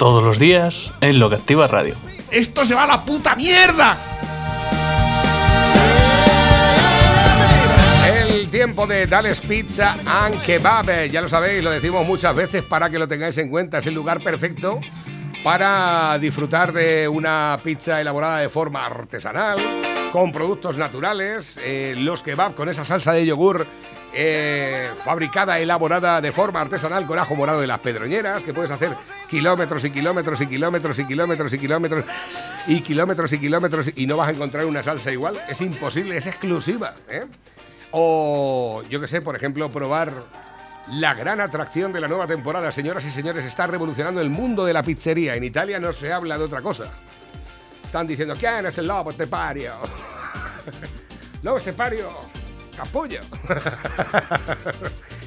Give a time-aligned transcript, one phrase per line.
[0.00, 1.94] Todos los días en Lo que Activa Radio.
[2.30, 3.98] ¡Esto se va a la puta mierda!
[8.08, 12.88] El tiempo de Dales Pizza and Kebab, ya lo sabéis, lo decimos muchas veces para
[12.88, 14.80] que lo tengáis en cuenta, es el lugar perfecto
[15.44, 19.58] para disfrutar de una pizza elaborada de forma artesanal,
[20.12, 23.66] con productos naturales, eh, los kebab con esa salsa de yogur
[24.12, 28.92] eh, fabricada, elaborada de forma artesanal con ajo morado de las pedroñeras, que puedes hacer
[29.28, 32.04] kilómetros y kilómetros y kilómetros y kilómetros y kilómetros
[32.66, 35.40] y kilómetros y kilómetros y no vas a encontrar una salsa igual.
[35.48, 36.94] Es imposible, es exclusiva.
[37.08, 37.24] ¿eh?
[37.92, 40.12] O yo que sé, por ejemplo, probar
[40.88, 44.72] la gran atracción de la nueva temporada, señoras y señores, está revolucionando el mundo de
[44.72, 45.34] la pizzería.
[45.34, 46.90] En Italia no se habla de otra cosa.
[47.84, 49.72] Están diciendo, ¿quién es el lobo estepario?
[51.42, 52.08] lobo estepario,
[52.80, 53.20] capullo.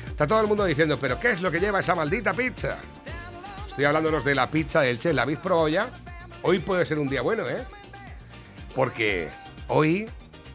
[0.08, 2.80] Está todo el mundo diciendo, ¿pero qué es lo que lleva esa maldita pizza?
[3.68, 5.88] Estoy hablándonos de la pizza del Che, ¿la habéis probado?
[6.42, 7.64] Hoy puede ser un día bueno, ¿eh?
[8.76, 9.30] Porque
[9.68, 10.10] hoy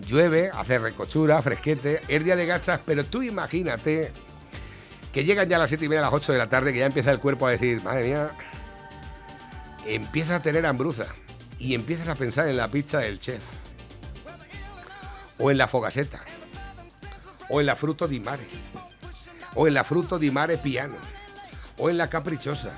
[0.07, 4.13] llueve, hace recochura, fresquete, es día de gachas, pero tú imagínate
[5.13, 6.81] que llegan ya a las 7 y media, a las 8 de la tarde, que
[6.81, 8.31] ya empieza el cuerpo a decir, madre mía,
[9.87, 11.07] empieza a tener hambruza
[11.59, 13.43] y empiezas a pensar en la pizza del chef,
[15.39, 16.23] o en la fogaseta,
[17.49, 18.47] o en la fruto di mare,
[19.55, 20.97] o en la fruto di mare piano,
[21.79, 22.73] o en la caprichosa,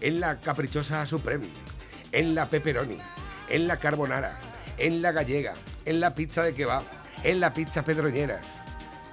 [0.00, 1.48] en la caprichosa supreme,
[2.12, 2.98] en la pepperoni,
[3.48, 4.38] en la carbonara,
[4.78, 6.82] en la gallega, en la pizza de kebab,
[7.24, 8.60] en la pizza pedroñeras,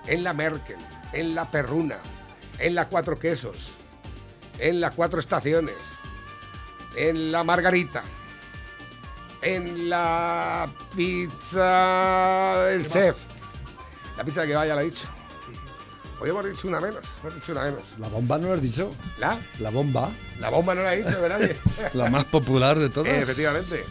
[0.08, 0.78] en la Merkel,
[1.14, 1.98] en la perruna,
[2.60, 3.72] en la cuatro quesos,
[4.60, 5.76] en las cuatro estaciones,
[6.96, 8.04] en la margarita,
[9.42, 13.29] en la pizza del chef.
[14.20, 15.08] La pizza de kebab ya la he dicho.
[16.20, 17.84] Hoy hemos dicho una menos, hemos dicho una menos.
[17.98, 18.92] La bomba no lo has dicho.
[19.18, 19.40] ¿La?
[19.62, 20.10] La bomba,
[20.42, 21.40] La bomba no la he dicho, ¿verdad?
[21.94, 23.14] la más popular de todas.
[23.14, 23.86] Eh, efectivamente.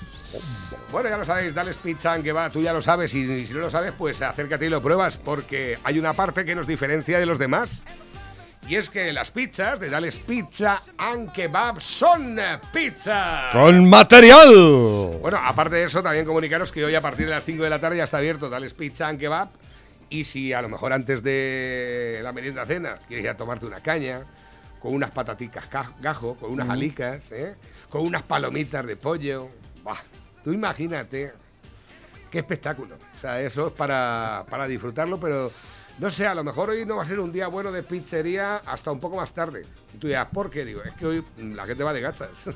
[0.92, 3.60] Bueno, ya lo sabéis, dale pizza que va, tú ya lo sabes y si no
[3.60, 7.24] lo sabes, pues acércate y lo pruebas porque hay una parte que nos diferencia de
[7.24, 7.80] los demás.
[8.68, 12.38] Y es que las pizzas de Dales Pizza and Kebab son
[12.70, 13.48] pizza.
[13.50, 14.52] Con material.
[15.22, 17.78] Bueno, aparte de eso, también comunicaros que hoy a partir de las 5 de la
[17.78, 19.48] tarde ya está abierto Dales Pizza and Kebab.
[20.10, 23.80] Y si a lo mejor antes de la merienda cena quieres ir a tomarte una
[23.80, 24.22] caña,
[24.80, 27.54] con unas pataticas ca- gajo, con unas alicas, ¿eh?
[27.90, 29.48] con unas palomitas de pollo,
[30.44, 31.32] tú imagínate
[32.30, 32.94] qué espectáculo.
[33.16, 35.50] O sea, eso es para, para disfrutarlo, pero
[35.98, 38.58] no sé, a lo mejor hoy no va a ser un día bueno de pizzería
[38.64, 39.66] hasta un poco más tarde.
[39.94, 40.64] Y tú dirás, ¿por qué?
[40.64, 42.44] Digo, es que hoy la gente va de gachas.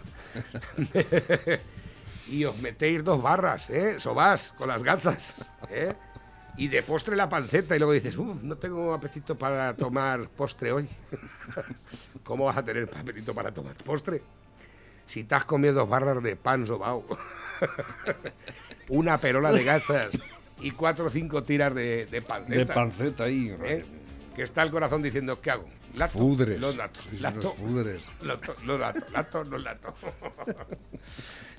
[2.29, 3.97] y os metéis dos barras, ¿eh?
[3.99, 5.35] Sobás con las gachas,
[5.71, 5.93] ¿eh?
[6.57, 10.71] Y de postre la panceta y luego dices, "Uh, no tengo apetito para tomar postre
[10.73, 10.89] hoy.
[12.25, 14.23] ¿Cómo vas a tener apetito para tomar postre?
[15.07, 17.05] Si te has comido dos barras de pan sobao,
[18.89, 20.11] una perola de gachas
[20.61, 22.59] y cuatro o cinco tiras de, de panceta.
[22.59, 23.55] De panceta ahí.
[23.65, 23.85] ¿eh?
[24.37, 25.67] Que está el corazón diciendo, ¿qué hago?
[25.97, 26.13] ¿Lato?
[26.19, 26.61] Fudres.
[26.61, 27.01] Los lato.
[27.11, 27.41] Sí, Lato.
[27.43, 28.03] los fudres.
[28.23, 29.01] Lato, los lato.
[29.13, 29.95] Lato, no lato.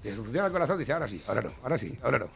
[0.03, 2.29] Y se funciona el corazón dice, ahora sí, ahora no, ahora sí, ahora no.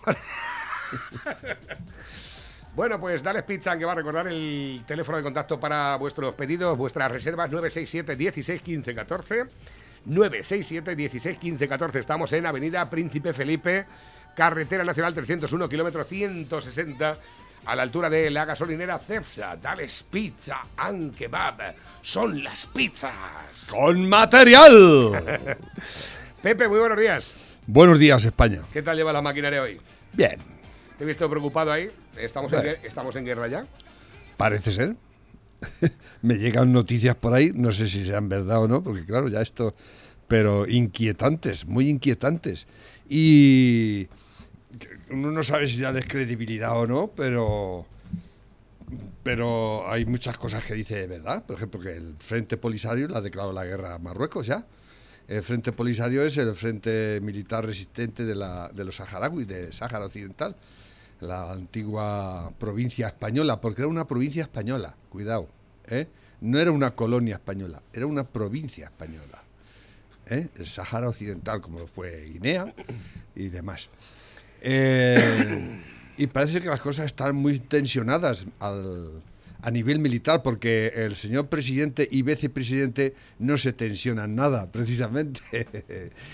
[2.77, 6.77] Bueno, pues Dales Pizza, que va a recordar el teléfono de contacto para vuestros pedidos,
[6.77, 9.45] vuestras reservas 967 16 15 14.
[10.05, 11.97] 967 16 15 14.
[11.97, 13.87] Estamos en Avenida Príncipe Felipe,
[14.35, 17.17] Carretera Nacional 301, kilómetro 160,
[17.65, 19.57] a la altura de la gasolinera Cepsa.
[19.57, 21.73] Dales Pizza and Kebab.
[22.03, 23.11] Son las pizzas.
[23.71, 25.23] Con material.
[26.43, 27.33] Pepe, muy buenos días.
[27.65, 28.61] Buenos días, España.
[28.71, 29.81] ¿Qué tal lleva la maquinaria hoy?
[30.13, 30.39] Bien,
[30.97, 31.89] Te he visto preocupado ahí.
[32.17, 33.65] ¿Estamos en, estamos en guerra ya?
[34.37, 34.95] parece ser.
[36.21, 39.41] Me llegan noticias por ahí, no sé si sean verdad o no, porque claro, ya
[39.41, 39.75] esto,
[40.27, 42.67] pero inquietantes, muy inquietantes.
[43.09, 44.07] Y
[45.09, 47.85] uno no sabe si darles credibilidad o no, pero
[49.23, 51.43] pero hay muchas cosas que dice de verdad.
[51.45, 54.65] Por ejemplo, que el Frente Polisario le ha declarado la guerra a Marruecos ya.
[55.27, 60.05] El Frente Polisario es el frente militar resistente de, la, de los saharauis, de Sáhara
[60.05, 60.55] Occidental,
[61.19, 65.47] la antigua provincia española, porque era una provincia española, cuidado,
[65.87, 66.07] ¿eh?
[66.41, 69.43] no era una colonia española, era una provincia española.
[70.29, 70.47] ¿eh?
[70.57, 72.73] el Sáhara Occidental, como fue Guinea
[73.35, 73.89] y demás.
[74.61, 75.83] Eh,
[76.17, 79.21] y parece que las cosas están muy tensionadas al,
[79.61, 85.41] a nivel militar, porque el señor presidente y vicepresidente no se tensionan nada, precisamente.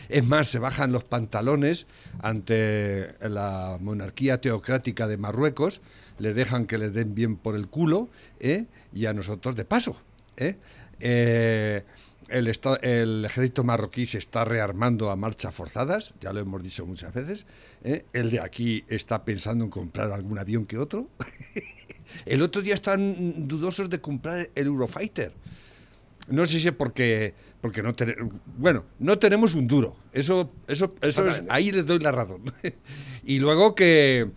[0.09, 1.87] Es más, se bajan los pantalones
[2.21, 5.81] ante la monarquía teocrática de Marruecos,
[6.19, 8.09] les dejan que les den bien por el culo,
[8.39, 8.65] ¿eh?
[8.93, 9.97] y a nosotros de paso.
[10.37, 10.55] ¿eh?
[10.99, 11.83] Eh,
[12.29, 17.13] el, el ejército marroquí se está rearmando a marchas forzadas, ya lo hemos dicho muchas
[17.13, 17.45] veces.
[17.83, 18.05] ¿eh?
[18.13, 21.09] El de aquí está pensando en comprar algún avión que otro.
[22.25, 25.33] el otro día están dudosos de comprar el Eurofighter.
[26.29, 28.33] No sé si es porque, porque no tenemos.
[28.57, 29.95] Bueno, no tenemos un duro.
[30.13, 32.43] Eso, eso, eso es, ahí les doy la razón.
[33.25, 34.31] y luego que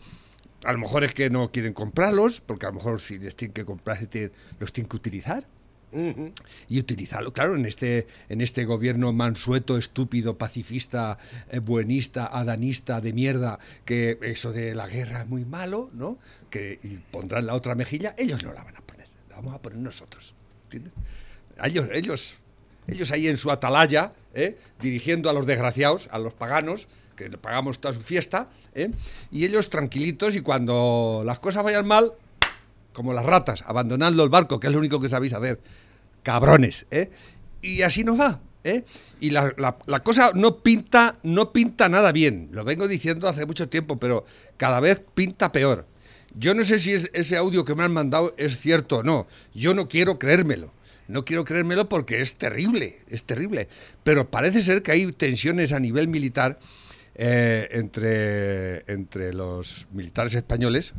[0.64, 3.52] a lo mejor es que no quieren comprarlos, porque a lo mejor si les tienen
[3.52, 3.98] que comprar,
[4.58, 5.46] los tienen que utilizar
[6.68, 11.16] Y utilizarlo, claro, en este, en este gobierno mansueto, estúpido, pacifista,
[11.50, 16.18] eh, buenista, adanista, de mierda, que eso de la guerra es muy malo, ¿no?
[16.50, 16.78] Que
[17.10, 20.34] pondrán la otra mejilla, ellos no la van a poner, la vamos a poner nosotros.
[20.64, 20.92] ¿entiendes?
[21.62, 22.36] Ellos, ellos,
[22.86, 24.58] ellos ahí en su atalaya, ¿eh?
[24.80, 28.90] dirigiendo a los desgraciados, a los paganos, que pagamos toda su fiesta, ¿eh?
[29.30, 32.12] y ellos tranquilitos y cuando las cosas vayan mal,
[32.96, 35.60] como las ratas, abandonando el barco, que es lo único que sabéis hacer.
[36.22, 37.10] Cabrones, ¿eh?
[37.60, 38.84] Y así nos va, ¿eh?
[39.20, 42.48] Y la, la- cosa no pinta, no pinta nada bien.
[42.52, 44.24] Lo vengo diciendo hace mucho tiempo, pero
[44.56, 45.84] cada vez pinta peor.
[46.34, 49.26] Yo no sé si es- ese audio que me han mandado es cierto o no.
[49.54, 50.72] Yo no quiero creérmelo.
[51.06, 53.68] No quiero creérmelo porque es terrible, es terrible.
[54.04, 56.58] Pero parece ser que hay tensiones a nivel militar
[57.14, 60.94] eh, entre, entre los militares españoles,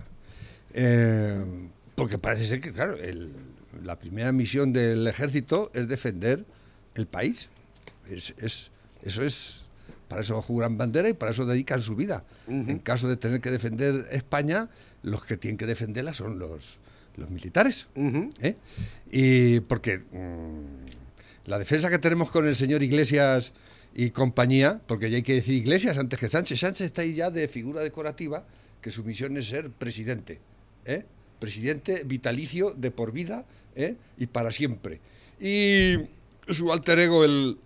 [0.73, 1.43] eh,
[1.97, 3.31] porque parece ser que, claro, el-
[3.83, 6.45] la primera misión del ejército es defender
[6.93, 7.49] el país.
[8.09, 8.69] Es, es-
[9.03, 9.65] eso es.
[10.07, 12.23] Para eso juran bandera y para eso dedican su vida.
[12.47, 14.69] En caso de tener que defender España,
[15.01, 16.77] los que tienen que defenderla son los,
[17.17, 17.87] los militares.
[18.41, 18.55] ¿eh?
[19.11, 23.53] Y porque mm, la defensa que tenemos con el señor Iglesias
[23.95, 27.31] y compañía, porque ya hay que decir Iglesias antes que Sánchez, Sánchez está ahí ya
[27.31, 28.45] de figura decorativa,
[28.81, 30.39] que su misión es ser presidente,
[30.85, 31.03] ¿eh?
[31.39, 33.45] Presidente vitalicio de por vida
[33.75, 33.95] ¿eh?
[34.17, 34.99] y para siempre.
[35.39, 35.95] Y
[36.49, 37.57] su alter ego, el,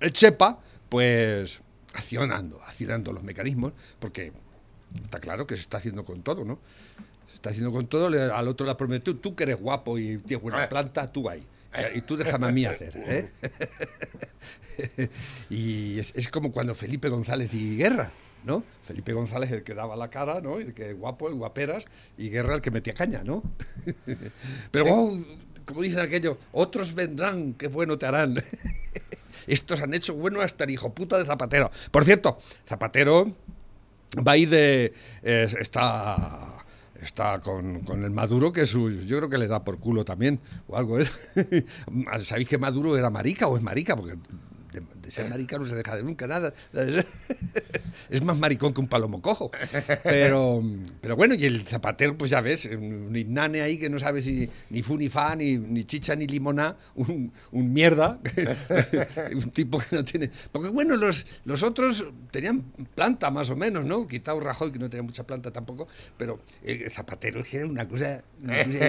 [0.00, 0.58] el Chepa,
[0.88, 1.60] pues
[1.94, 4.32] accionando, accionando los mecanismos, porque
[5.04, 6.58] está claro que se está haciendo con todo, ¿no?
[7.28, 9.98] Se está haciendo con todo, le- al otro le ha prometido, tú que eres guapo
[9.98, 10.68] y tienes buena Eh.
[10.68, 11.46] planta, tú ahí.
[11.94, 13.30] Y tú déjame a mí hacer, ¿eh?
[15.50, 18.10] y es, es como cuando Felipe González y Guerra,
[18.44, 18.64] ¿no?
[18.84, 20.58] Felipe González el que daba la cara, ¿no?
[20.58, 21.84] El que guapo, el guaperas,
[22.18, 23.42] y Guerra el que metía caña, ¿no?
[24.70, 25.18] Pero, oh,
[25.64, 28.42] como dicen aquello, otros vendrán, qué bueno te harán.
[29.46, 31.70] Estos han hecho bueno hasta el hijo puta de Zapatero.
[31.90, 33.32] Por cierto, Zapatero
[34.26, 34.92] va a ir de.
[35.22, 36.58] eh, está.
[37.00, 40.04] Está con, con el Maduro, que es su, yo creo que le da por culo
[40.04, 40.38] también,
[40.68, 41.10] o algo es.
[42.20, 43.96] ¿Sabéis que Maduro era marica o es marica?
[43.96, 44.14] Porque
[44.72, 46.52] de, de ser marica no se deja de nunca nada.
[48.10, 49.50] Es más maricón que un palomo cojo.
[50.02, 50.62] Pero,
[51.00, 54.48] pero bueno, y el zapatero, pues ya ves, un inane ahí que no sabe si
[54.70, 58.18] ni fu ni fa, ni, ni chicha ni limona, un, un mierda,
[59.34, 60.30] un tipo que no tiene...
[60.50, 62.62] Porque bueno, los, los otros tenían
[62.94, 64.06] planta más o menos, ¿no?
[64.06, 67.88] Quitado Rajoy, que no tenía mucha planta tampoco, pero el zapatero es que era una
[67.88, 68.88] cosa, una cosa,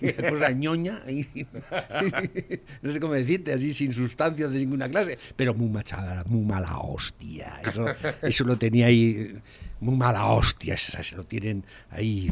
[0.00, 1.02] una cosa ñoña,
[2.82, 6.78] no sé cómo decirte, así sin sustancia de ninguna clase, pero muy machada, muy mala
[6.78, 7.60] hostia.
[7.66, 7.86] Eso,
[8.22, 9.38] eso lo tenía ahí,
[9.80, 12.30] muy mala hostia, se lo tienen ahí,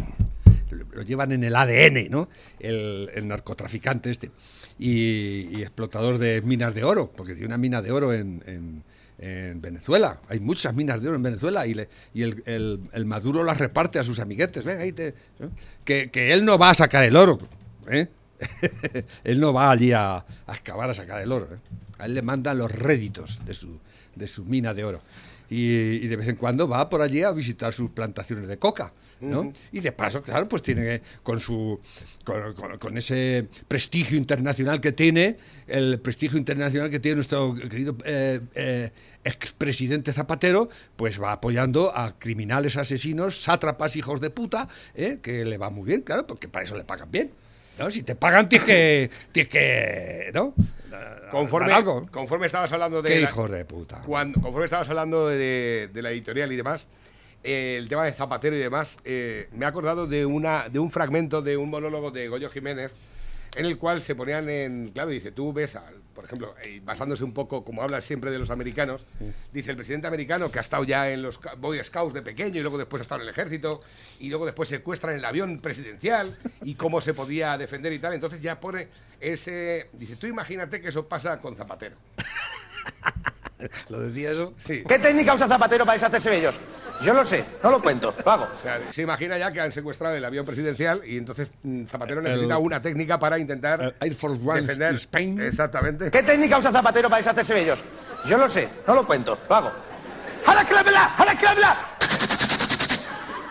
[0.71, 2.29] lo, llevan en el ADN, ¿no?
[2.61, 4.31] El, narcotraficante este.
[4.79, 8.83] Y, explotador de minas de oro, porque tiene una mina de oro en, en-
[9.21, 10.21] en Venezuela.
[10.29, 13.59] Hay muchas minas de oro en Venezuela y, le- y el, el- el Maduro las
[13.59, 14.65] reparte a sus amiguetes.
[14.65, 15.13] Venga, ahí te,
[15.85, 17.39] que, que él no va a sacar el oro.
[17.91, 18.07] ¿eh?
[19.25, 21.49] él no va allí a, a excavar a sacar el oro.
[21.55, 21.59] ¿eh?
[21.99, 23.79] A él le mandan los réditos de su,
[24.15, 25.01] de su mina de oro.
[25.51, 25.65] Y,
[26.05, 28.93] y de vez en cuando va por allí a visitar sus plantaciones de coca.
[29.21, 29.53] ¿no?
[29.73, 31.81] Y de paso, claro, pues tiene que, con su
[32.23, 37.97] con, con- con ese prestigio internacional que tiene, el prestigio internacional que tiene nuestro querido
[38.05, 38.93] eh, eh,
[39.25, 45.19] expresidente Zapatero, pues va apoyando a criminales, asesinos, sátrapas, hijos de puta, ¿eh?
[45.21, 47.33] que le va muy bien, claro, porque para eso le pagan bien.
[47.79, 47.91] ¿No?
[47.91, 50.55] Si te pagan, tienes que, tienes que ¿no?
[51.31, 52.07] Conforme, algo.
[52.11, 53.09] conforme estabas hablando de...
[53.11, 54.01] Qué la- hijos de puta.
[54.07, 56.87] Cuando, conforme estabas hablando de, de la editorial y demás,
[57.45, 60.91] eh, el tema de Zapatero y demás, eh, me he acordado de, una, de un
[60.91, 62.93] fragmento de un monólogo de Goyo Jiménez
[63.57, 64.89] en el cual se ponían en.
[64.89, 65.79] Claro, dice, tú ves,
[66.15, 69.07] por ejemplo, eh, basándose un poco, como habla siempre de los americanos,
[69.53, 72.63] dice el presidente americano que ha estado ya en los Boy Scouts de pequeño y
[72.63, 73.81] luego después ha estado en el ejército
[74.19, 78.15] y luego después secuestran el avión presidencial y cómo se podía defender y tal.
[78.15, 78.89] Entonces ya pone
[79.21, 79.91] ese.
[79.93, 81.97] Dice, tú imagínate que eso pasa con Zapatero.
[83.89, 84.55] ¿Lo decía eso?
[84.65, 84.83] Sí.
[84.87, 86.61] ¿Qué técnica usa Zapatero para deshacerse de ellos?
[87.03, 88.45] Yo lo sé, no lo cuento, lo hago.
[88.45, 92.21] O sea, se imagina ya que han secuestrado el avión presidencial y entonces mm, Zapatero
[92.21, 94.95] necesita una técnica para intentar Air Force One defender.
[94.95, 95.41] Spain.
[95.41, 96.11] Exactamente.
[96.11, 97.85] ¿Qué técnica usa Zapatero para deshacerse de ellos?
[98.27, 99.73] Yo lo sé, no lo cuento, lo hago.
[100.47, 101.15] ¡Hala clámela!
[101.17, 101.77] ¡Hala clámela!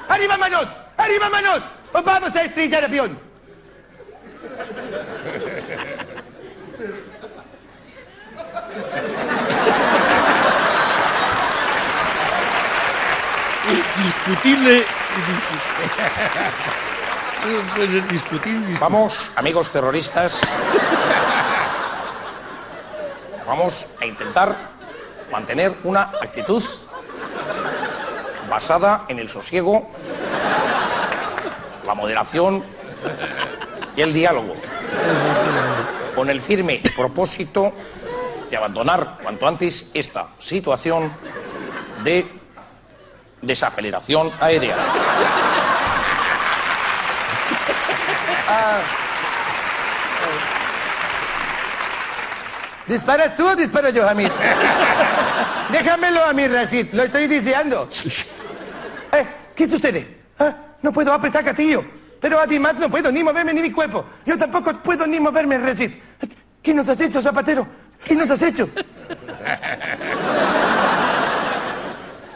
[0.09, 0.67] ¡Arriba manos!
[0.97, 1.61] ¡Arriba manos!
[1.93, 3.19] ¡Os vamos a estrellar el avión!
[14.03, 14.85] Discutible.
[18.11, 18.77] Discutible.
[18.79, 20.41] Vamos, amigos terroristas.
[23.47, 24.55] Vamos a intentar
[25.31, 26.63] mantener una actitud
[28.49, 29.89] basada en el sosiego,
[31.85, 32.63] la moderación
[33.95, 34.53] y el diálogo,
[36.15, 37.73] con el firme propósito
[38.49, 41.11] de abandonar cuanto antes esta situación
[42.03, 42.36] de
[43.41, 44.75] desaceleración aérea.
[52.87, 54.29] ¿Disparas tú o disparo yo, Hamid?
[55.71, 57.89] Déjamelo a mí, Rashid, lo estoy diciendo.
[59.09, 59.25] Eh,
[59.55, 60.17] ¿Qué sucede?
[60.37, 61.81] Ah, No puedo apretar gatillo.
[62.19, 64.05] Pero además no puedo ni moverme ni mi cuerpo.
[64.25, 65.91] Yo tampoco puedo ni moverme, Rashid.
[66.61, 67.65] ¿Qué nos has hecho, Zapatero?
[68.03, 68.69] ¿Qué nos has hecho?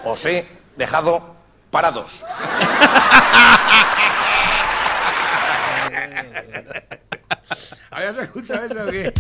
[0.06, 0.48] Os he
[0.78, 1.36] dejado
[1.70, 2.26] parados.
[7.94, 8.86] ¿Habías escuchado eso?
[8.86, 9.12] o qué?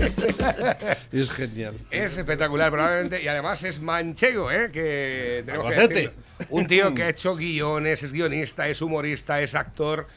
[1.11, 1.75] Es genial.
[1.91, 3.21] es espectacular, probablemente.
[3.21, 4.69] Y además es manchego, ¿eh?
[4.71, 5.93] Que tenemos que Albacete.
[5.93, 6.47] decirlo.
[6.49, 10.07] Un tío que ha hecho guiones, es guionista, es humorista, es actor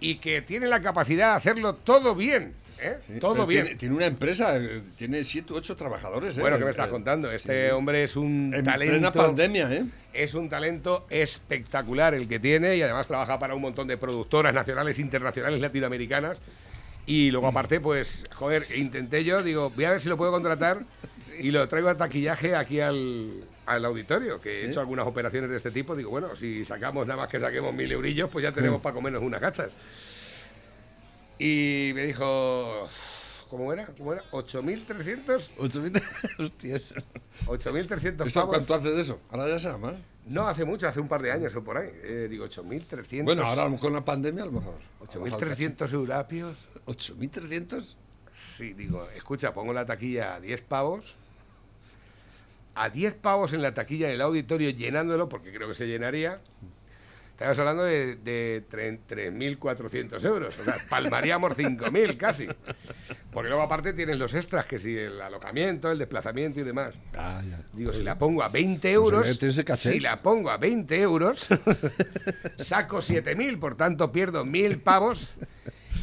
[0.00, 2.54] y que tiene la capacidad de hacerlo todo bien.
[2.80, 2.98] ¿eh?
[3.20, 3.64] todo bien.
[3.64, 6.36] Tiene, tiene una empresa, eh, tiene siete u ocho trabajadores.
[6.38, 6.40] ¿eh?
[6.40, 7.30] Bueno, ¿qué me estás Eh, contando?
[7.32, 8.92] Este hombre es un En talento.
[8.92, 9.84] plena pandemia, ¿eh?
[10.14, 14.54] Es un talento espectacular el que tiene y además trabaja para un montón de productoras
[14.54, 16.38] nacionales, internacionales, latinoamericanas.
[17.06, 20.84] Y luego aparte, pues, joder, intenté yo, digo, voy a ver si lo puedo contratar
[21.38, 25.56] y lo traigo a taquillaje aquí al, al auditorio, que he hecho algunas operaciones de
[25.58, 25.94] este tipo.
[25.96, 29.22] Digo, bueno, si sacamos nada más que saquemos mil eurillos, pues ya tenemos para comernos
[29.22, 29.72] unas gachas.
[31.38, 32.88] Y me dijo,
[33.50, 33.86] ¿cómo era?
[33.98, 34.22] ¿Cómo era?
[34.30, 36.00] 8.300 Ocho mil-
[36.38, 36.94] Hostias.
[37.46, 38.54] 8.300 ¿Esto pavos.
[38.56, 39.20] cuánto hace de eso?
[39.30, 39.94] Ahora ya será más.
[40.26, 41.90] No, hace mucho, hace un par de años o por ahí.
[42.02, 43.24] Eh, digo, 8.300.
[43.24, 44.74] Bueno, ahora con la pandemia, a lo mejor.
[45.06, 46.56] 8.300 eurapios.
[46.86, 47.96] ¿8.300?
[48.32, 51.14] Sí, digo, escucha, pongo la taquilla a 10 pavos.
[52.74, 56.40] A 10 pavos en la taquilla del auditorio llenándolo, porque creo que se llenaría.
[57.32, 60.58] Estamos hablando de, de tre- 3.400 euros.
[60.58, 62.48] O sea, palmaríamos 5.000 casi.
[63.34, 66.94] Porque luego aparte tienes los extras, que si el alojamiento, el desplazamiento y demás.
[67.18, 67.58] Ah, ya.
[67.72, 69.92] Digo, si la pongo a 20 euros, Pues, caché.
[69.92, 71.48] si la pongo a 20 euros,
[72.58, 75.30] saco 7.000, por tanto pierdo 1.000 pavos.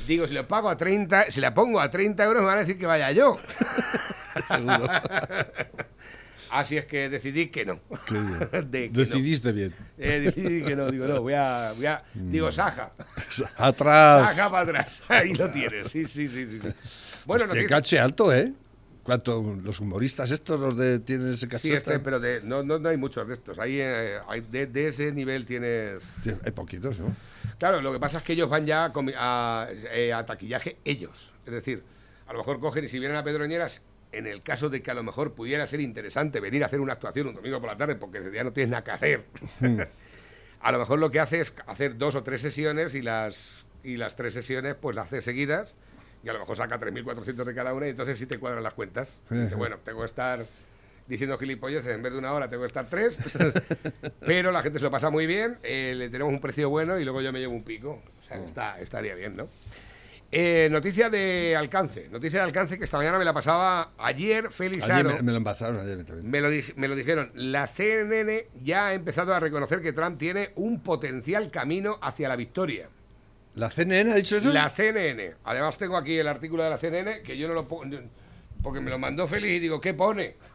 [0.08, 2.62] Digo, si lo pago a 30, si la pongo a 30 euros me van a
[2.62, 3.38] decir que vaya yo.
[4.50, 4.88] Seguro.
[6.52, 7.80] Así es que decidí que no.
[8.66, 8.98] De que no.
[9.00, 9.74] Decidiste bien.
[9.98, 12.92] Eh, decidí que no, digo, no, voy a, voy a digo, Saja.
[13.56, 14.36] Atrás.
[14.36, 15.02] Saja para atrás.
[15.08, 16.60] Ahí lo tienes, sí, sí, sí, sí.
[16.60, 16.68] sí.
[17.26, 18.54] Bueno, Hostia, noticia- caché alto, ¿eh?
[19.04, 19.58] ¿Cuánto?
[19.64, 21.68] Los humoristas estos, los de tienen ese caché.
[21.70, 23.58] Sí, este, pero de- no, no, no hay muchos de estos.
[23.58, 26.04] Ahí, eh, hay- de, de ese nivel tienes...
[26.24, 27.16] Sí, Hay poquitos, ¿no?
[27.58, 31.32] Claro, lo que pasa es que ellos van ya a, a, eh, a taquillaje ellos.
[31.48, 31.82] Es decir,
[32.28, 34.94] a lo mejor cogen y si vienen a Pedroñeras, en el caso de que a
[34.94, 37.96] lo mejor pudiera ser interesante venir a hacer una actuación un domingo por la tarde
[37.96, 39.26] porque ese día no tienes nada que hacer,
[40.62, 43.98] a lo mejor lo que hace es hacer dos o tres sesiones y las, y
[43.98, 45.74] las tres sesiones pues las hace seguidas
[46.24, 48.74] y a lo mejor saca 3.400 de cada una y entonces sí te cuadran las
[48.74, 49.16] cuentas.
[49.30, 50.46] Dice, bueno, tengo que estar
[51.08, 53.18] diciendo gilipolleces, en vez de una hora tengo que estar tres,
[54.26, 57.04] pero la gente se lo pasa muy bien, eh, le tenemos un precio bueno y
[57.04, 58.02] luego yo me llevo un pico.
[58.20, 59.48] O sea, que está, estaría bien, ¿no?
[60.34, 64.90] Eh, noticia de alcance, noticia de alcance que esta mañana me la pasaba ayer Félix
[64.90, 66.30] Ayer me, me lo envasaron ayer también.
[66.30, 70.18] Me lo, dij- me lo dijeron, la CNN ya ha empezado a reconocer que Trump
[70.18, 72.88] tiene un potencial camino hacia la victoria.
[73.56, 74.50] ¿La CNN ha dicho eso?
[74.54, 75.36] La CNN.
[75.44, 77.98] Además tengo aquí el artículo de la CNN que yo no lo pongo,
[78.64, 80.36] porque me lo mandó Félix y digo, ¿qué pone?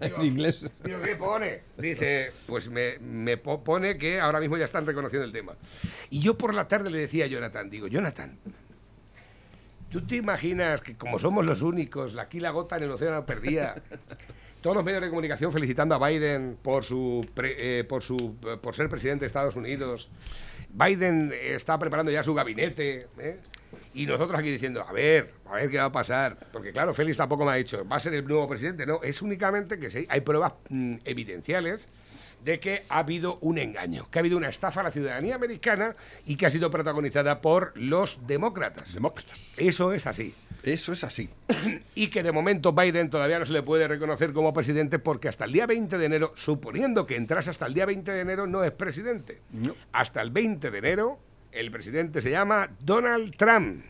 [0.00, 0.66] Digo, En inglés.
[0.82, 1.60] Digo, ¿qué pone?
[1.76, 5.56] Dice, pues me, me po- pone que ahora mismo ya están reconociendo el tema.
[6.10, 8.38] Y yo por la tarde le decía a Jonathan, digo, Jonathan,
[9.90, 13.74] ¿Tú te imaginas que como somos los únicos, aquí la gota en el océano perdía?
[14.60, 18.74] Todos los medios de comunicación felicitando a Biden por su, pre- eh, por su por
[18.74, 20.10] ser presidente de Estados Unidos.
[20.68, 23.06] Biden está preparando ya su gabinete.
[23.18, 23.40] ¿eh?
[23.94, 26.38] Y nosotros aquí diciendo, a ver, a ver qué va a pasar.
[26.52, 28.86] Porque claro, Félix tampoco me ha dicho, va a ser el nuevo presidente.
[28.86, 31.88] No, es únicamente que sí, hay pruebas mm, evidenciales
[32.44, 35.96] de que ha habido un engaño, que ha habido una estafa a la ciudadanía americana
[36.24, 38.94] y que ha sido protagonizada por los demócratas.
[38.94, 39.58] Demócratas.
[39.58, 40.34] Eso es así.
[40.62, 41.30] Eso es así.
[41.94, 45.44] Y que de momento Biden todavía no se le puede reconocer como presidente porque hasta
[45.44, 48.62] el día 20 de enero, suponiendo que entrase hasta el día 20 de enero, no
[48.64, 49.40] es presidente.
[49.52, 49.74] No.
[49.92, 51.18] Hasta el 20 de enero,
[51.52, 53.84] el presidente se llama Donald Trump.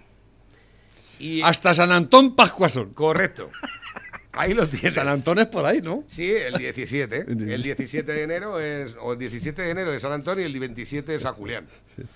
[1.18, 2.94] Y Hasta San Antón Pascuasón.
[2.94, 3.50] correcto.
[4.32, 4.94] Ahí lo tienes.
[4.94, 6.04] San Antón es por ahí, ¿no?
[6.06, 7.24] Sí, el 17.
[7.28, 8.94] El 17 de enero es.
[9.00, 11.66] O el 17 de enero de San Antonio y el 27 de San Julián.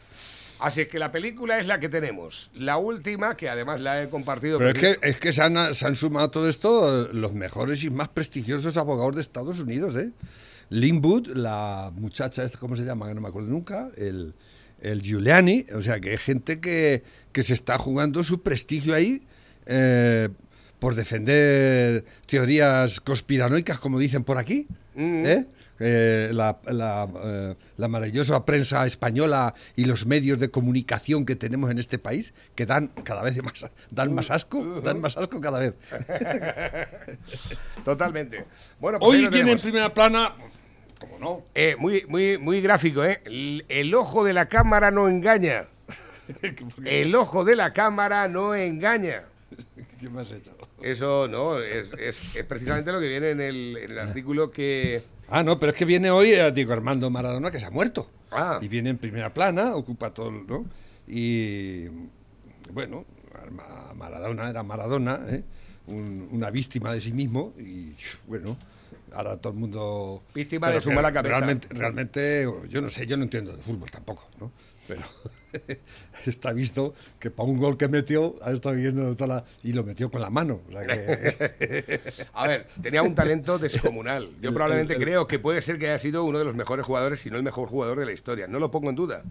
[0.63, 2.49] Así es que la película es la que tenemos.
[2.55, 4.59] La última, que además la he compartido.
[4.59, 7.33] Pero es que, es que se, han, se han sumado a todo esto eh, los
[7.33, 10.13] mejores y más prestigiosos abogados de Estados Unidos, ¿eh?
[10.71, 13.13] Lynn Wood, la muchacha, esta, ¿cómo se llama?
[13.13, 13.91] No me acuerdo nunca.
[13.97, 14.35] El,
[14.81, 15.67] el Giuliani.
[15.75, 17.03] O sea, que hay gente que,
[17.33, 19.27] que se está jugando su prestigio ahí
[19.67, 20.29] eh,
[20.79, 24.69] por defender teorías conspiranoicas, como dicen por aquí.
[24.95, 25.25] Mm.
[25.83, 26.31] ¿Eh?
[26.33, 31.79] La, la, eh, la maravillosa prensa española y los medios de comunicación que tenemos en
[31.79, 35.75] este país que dan cada vez más dan más asco dan más asco cada vez
[37.85, 38.45] Totalmente.
[38.81, 40.35] Bueno, pues hoy lo viene en primera plana
[40.99, 43.21] como no Eh, muy, muy, muy gráfico, ¿eh?
[43.25, 45.65] El, el ojo de la cámara no engaña.
[46.85, 49.25] El ojo de la cámara no engaña.
[50.03, 50.57] ¿qué me has hecho?
[50.83, 55.03] Eso no, es, es- es precisamente lo que viene en el, en el artículo que.
[55.29, 58.11] ah no pero es que viene hoy eh, Diego Armando Maradona que se ha muerto
[58.31, 58.59] Ah.
[58.63, 60.65] y viene en primera plana ocupa todo el- no
[61.07, 61.87] y
[62.73, 63.05] bueno
[63.51, 65.43] Ma- Maradona era Maradona ¿eh?
[65.87, 67.93] Un- una víctima de sí mismo y
[68.27, 68.57] bueno
[69.13, 71.37] ahora todo el mundo Víctima de su mala cabeza.
[71.39, 74.51] realmente realmente yo no sé yo no entiendo de fútbol tampoco no
[74.89, 75.03] pero
[76.27, 79.85] está visto que para un gol que metió ha estado viendo toda la, y lo
[79.85, 82.01] metió con la mano o sea que-
[82.35, 84.31] A ver, tenía un talento descomunal.
[84.41, 86.87] Yo probablemente el- el- creo que puede ser que haya sido uno de los mejores
[86.87, 88.47] jugadores, si no el mejor jugador de la historia.
[88.47, 89.23] No lo pongo en duda.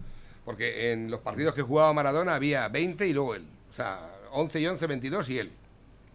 [0.44, 3.44] Porque en los partidos que jugaba Maradona había 20 y luego él.
[3.70, 5.52] O sea, 11 y 11, 22 y él.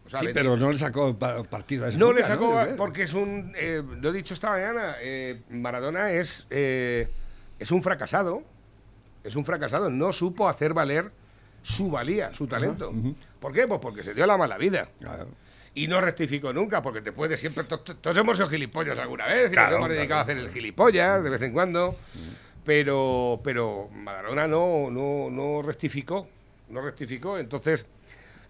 [0.06, 0.42] O sea, sí 20.
[0.42, 2.76] pero no le sacó pa- partido a ese No le nunca, sacó Yo creo.
[2.76, 3.54] porque es un.
[3.58, 4.96] eh, lo he dicho esta mañana.
[5.02, 6.46] eh, Maradona es.
[6.50, 7.08] eh,
[7.60, 8.44] es un fracasado.
[9.28, 9.90] Es un fracasado.
[9.90, 11.12] No supo hacer valer
[11.62, 12.92] su valía, su talento.
[13.40, 13.68] ¿Por qué?
[13.68, 14.90] Pues porque se dio la mala vida.
[15.00, 15.28] Claro.
[15.76, 17.64] Y no rectificó nunca, porque te puede siempre.
[17.66, 20.20] to- to- Todos hemos sido gilipollas alguna vez, y Claro, nos hemos dedicado claro.
[20.20, 21.96] a hacer el gilipollas de vez en cuando.
[22.64, 26.28] Pero, pero Maradona no, no, no rectificó.
[26.70, 27.38] No rectificó.
[27.38, 27.86] Entonces,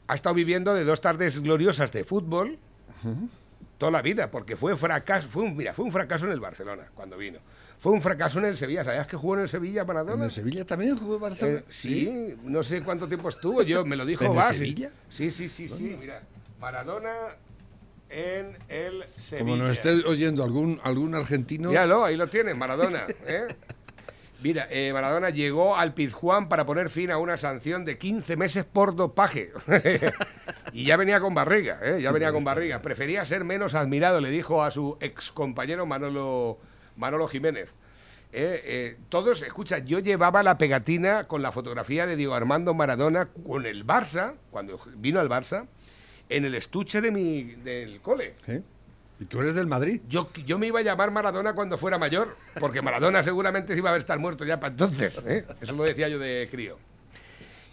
[0.08, 2.58] ha estado viviendo de dos tardes gloriosas de fútbol
[3.78, 5.28] toda la vida, porque fue fracaso.
[5.28, 7.40] Fue un, mira, fue un fracaso en el Barcelona cuando vino.
[7.80, 8.84] Fue un fracaso en el Sevilla.
[8.84, 10.26] ¿Sabías que jugó en el Sevilla ¿En Maradona?
[10.26, 11.60] el Sevilla también jugó Barcelona?
[11.60, 13.62] Eh, sí, no sé cuánto tiempo estuvo.
[13.62, 14.56] Yo me lo dijo ¿En el Bas.
[14.58, 14.92] Sevilla?
[15.10, 15.96] Sí, sí, sí, sí.
[16.00, 16.24] Mira,
[16.60, 17.13] Maradona
[18.10, 19.46] en el Sevilla.
[19.46, 21.70] Como nos esté oyendo algún, algún argentino.
[21.70, 23.06] Míralo, ahí lo tienes, Maradona.
[23.28, 23.48] ¿eh?
[24.42, 28.66] Mira, eh, Maradona llegó al Pizjuán para poner fin a una sanción de 15 meses
[28.66, 29.52] por dopaje.
[30.74, 32.02] y ya venía con barriga, ¿eh?
[32.02, 32.82] ya venía con barriga.
[32.82, 36.60] Prefería ser menos admirado, le dijo a su ex compañero Manolo,
[36.98, 37.74] Manolo Jiménez.
[38.34, 43.28] Eh, eh, todos, escucha, yo llevaba la pegatina con la fotografía de Diego Armando Maradona
[43.46, 45.66] con el Barça, cuando vino al Barça,
[46.30, 48.34] en el estuche de mi, del cole.
[48.48, 48.62] ¿Eh?
[49.20, 50.02] ¿Y tú eres del Madrid?
[50.10, 53.92] Yo, yo me iba a llamar Maradona cuando fuera mayor, porque Maradona seguramente se iba
[53.92, 55.24] a estar muerto ya para entonces.
[55.26, 55.46] ¿eh?
[55.62, 56.78] Eso lo decía yo de crío.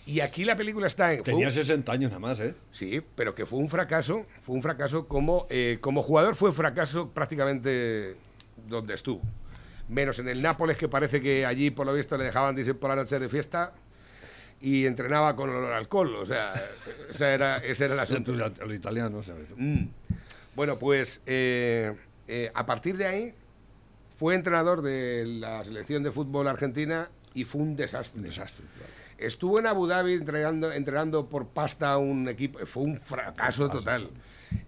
[0.06, 1.22] Y aquí la película está en...
[1.22, 2.54] Tenía un- 60 años nada más, ¿eh?
[2.70, 4.24] Sí, pero que fue un fracaso.
[4.42, 5.48] Fue un fracaso como,
[5.80, 8.14] como jugador, fue fracaso prácticamente
[8.56, 9.22] donde estuvo.
[9.88, 12.90] Menos en el Nápoles, que parece que allí por lo visto le dejaban de por
[12.90, 13.72] la noche de fiesta
[14.60, 16.16] y entrenaba con olor alcohol.
[16.16, 16.52] O sea,
[17.10, 18.32] ese era, ese era el asunto.
[18.32, 19.48] Los italianos, ¿sabes?
[19.56, 19.86] Mm.
[20.54, 21.94] Bueno, pues eh,
[22.28, 23.34] eh, a partir de ahí
[24.16, 28.20] fue entrenador de la selección de fútbol argentina y fue un desastre.
[28.20, 28.64] Un desastre.
[28.76, 28.92] claro.
[29.18, 32.58] Estuvo en Abu Dhabi entrenando, entrenando por pasta a un equipo.
[32.66, 34.10] Fue un fracaso total.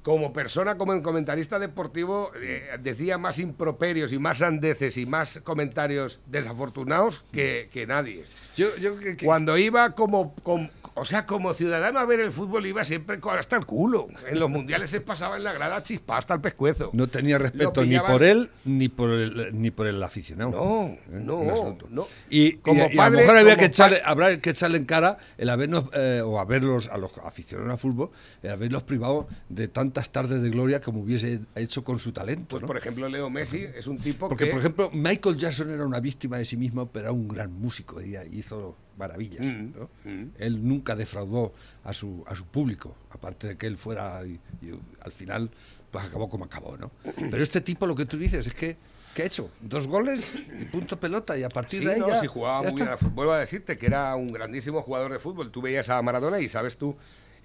[0.02, 6.20] Como persona, como comentarista deportivo, eh, decía más improperios y más sandeces y más comentarios
[6.26, 8.24] desafortunados que, que nadie.
[8.56, 12.32] Yo, yo que, que- Cuando iba como, com- O sea, como ciudadano a ver el
[12.32, 14.08] fútbol iba siempre hasta el culo.
[14.26, 16.90] En los mundiales se pasaba en la grada chispa hasta el pescuezo.
[16.94, 20.52] No tenía respeto ni por él ni por el, ni por el aficionado.
[20.52, 21.76] No, ¿Eh?
[21.90, 22.08] no.
[22.30, 24.86] Y, Como y- y a lo padre- mejor había que echarle, habrá que echarle en
[24.86, 28.10] cara el habernos, eh, o haberlos, a los aficionados al fútbol,
[28.42, 32.46] el haberlos privado de tantas tardes de gloria como hubiese hecho con su talento.
[32.48, 32.66] Pues, ¿no?
[32.68, 34.50] por ejemplo, Leo Messi es un tipo Porque, que...
[34.50, 38.00] por ejemplo, Michael Jackson era una víctima de sí mismo, pero era un gran músico
[38.00, 39.44] y hizo maravillas.
[39.46, 39.90] Mm, ¿no?
[40.04, 40.24] mm.
[40.38, 41.52] Él nunca defraudó
[41.84, 45.50] a su, a su público, aparte de que él fuera, y, y al final,
[45.90, 46.90] pues acabó como acabó, ¿no?
[47.30, 48.76] Pero este tipo, lo que tú dices, es que,
[49.14, 49.50] ¿qué ha hecho?
[49.60, 52.62] Dos goles y punto pelota, y a partir Sí, de ahí no, ya- sí jugaba
[52.64, 53.14] ya muy bien al fútbol.
[53.14, 55.50] Vuelvo a decirte que era un grandísimo jugador de fútbol.
[55.50, 56.96] Tú veías a Maradona y sabes tú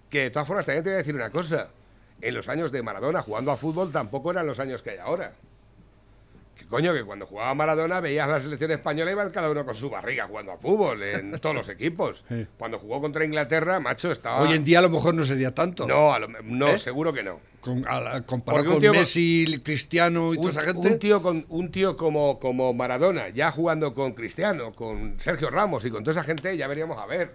[0.10, 1.70] que de todas formas también te voy a decir una cosa.
[2.24, 5.34] En los años de Maradona jugando a fútbol tampoco eran los años que hay ahora.
[6.62, 9.74] Que coño, que cuando jugaba Maradona veías la selección española y iban cada uno con
[9.74, 12.24] su barriga jugando a fútbol en todos los equipos.
[12.58, 14.42] Cuando jugó contra Inglaterra, macho, estaba...
[14.42, 15.88] Hoy en día a lo mejor no sería tanto.
[15.88, 16.78] No, a lo no, ¿Eh?
[16.78, 17.40] seguro que no.
[17.62, 20.88] Con, la- comparado con Messi, Cristiano y toda esa gente.
[20.88, 25.84] un tío con un tío como, como Maradona, ya jugando con Cristiano, con Sergio Ramos
[25.86, 27.34] y con toda esa gente, ya veríamos a ver.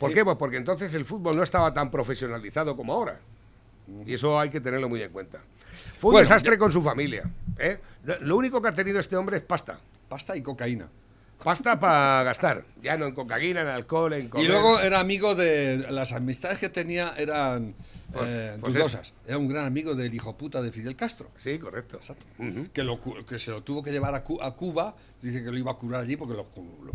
[0.00, 0.24] ¿Por qué?
[0.24, 3.20] Pues porque entonces el fútbol no estaba tan profesionalizado como ahora.
[4.06, 5.38] Y eso hay que tenerlo muy en cuenta.
[6.02, 7.22] Fue un Bueno, desastre con su familia.
[7.60, 7.78] ¿eh?
[8.22, 9.78] Lo- único que ha tenido este hombre es pasta.
[10.08, 10.88] Pasta y cocaína.
[11.44, 12.64] Pasta para gastar.
[12.82, 14.44] Ya no en cocaína, en alcohol, en comer.
[14.44, 15.86] Y luego era amigo de.
[15.90, 17.76] Las amistades que tenía eran
[18.12, 19.12] Pues- eh, pues dudosas.
[19.28, 21.30] Era un gran amigo del hijo puta de Fidel Castro.
[21.36, 22.00] Sí, correcto.
[22.38, 22.66] Ujú.
[22.72, 24.96] Que, lo que se lo tuvo que llevar a, Cu- a Cuba.
[25.20, 26.46] Dice que lo iba a curar allí porque los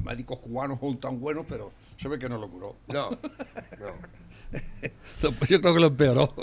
[0.04, 2.76] médicos cubanos son tan buenos, pero se ve que no lo curó.
[2.88, 3.10] No,
[3.80, 5.30] no.
[5.48, 6.34] Yo creo que lo empeoró.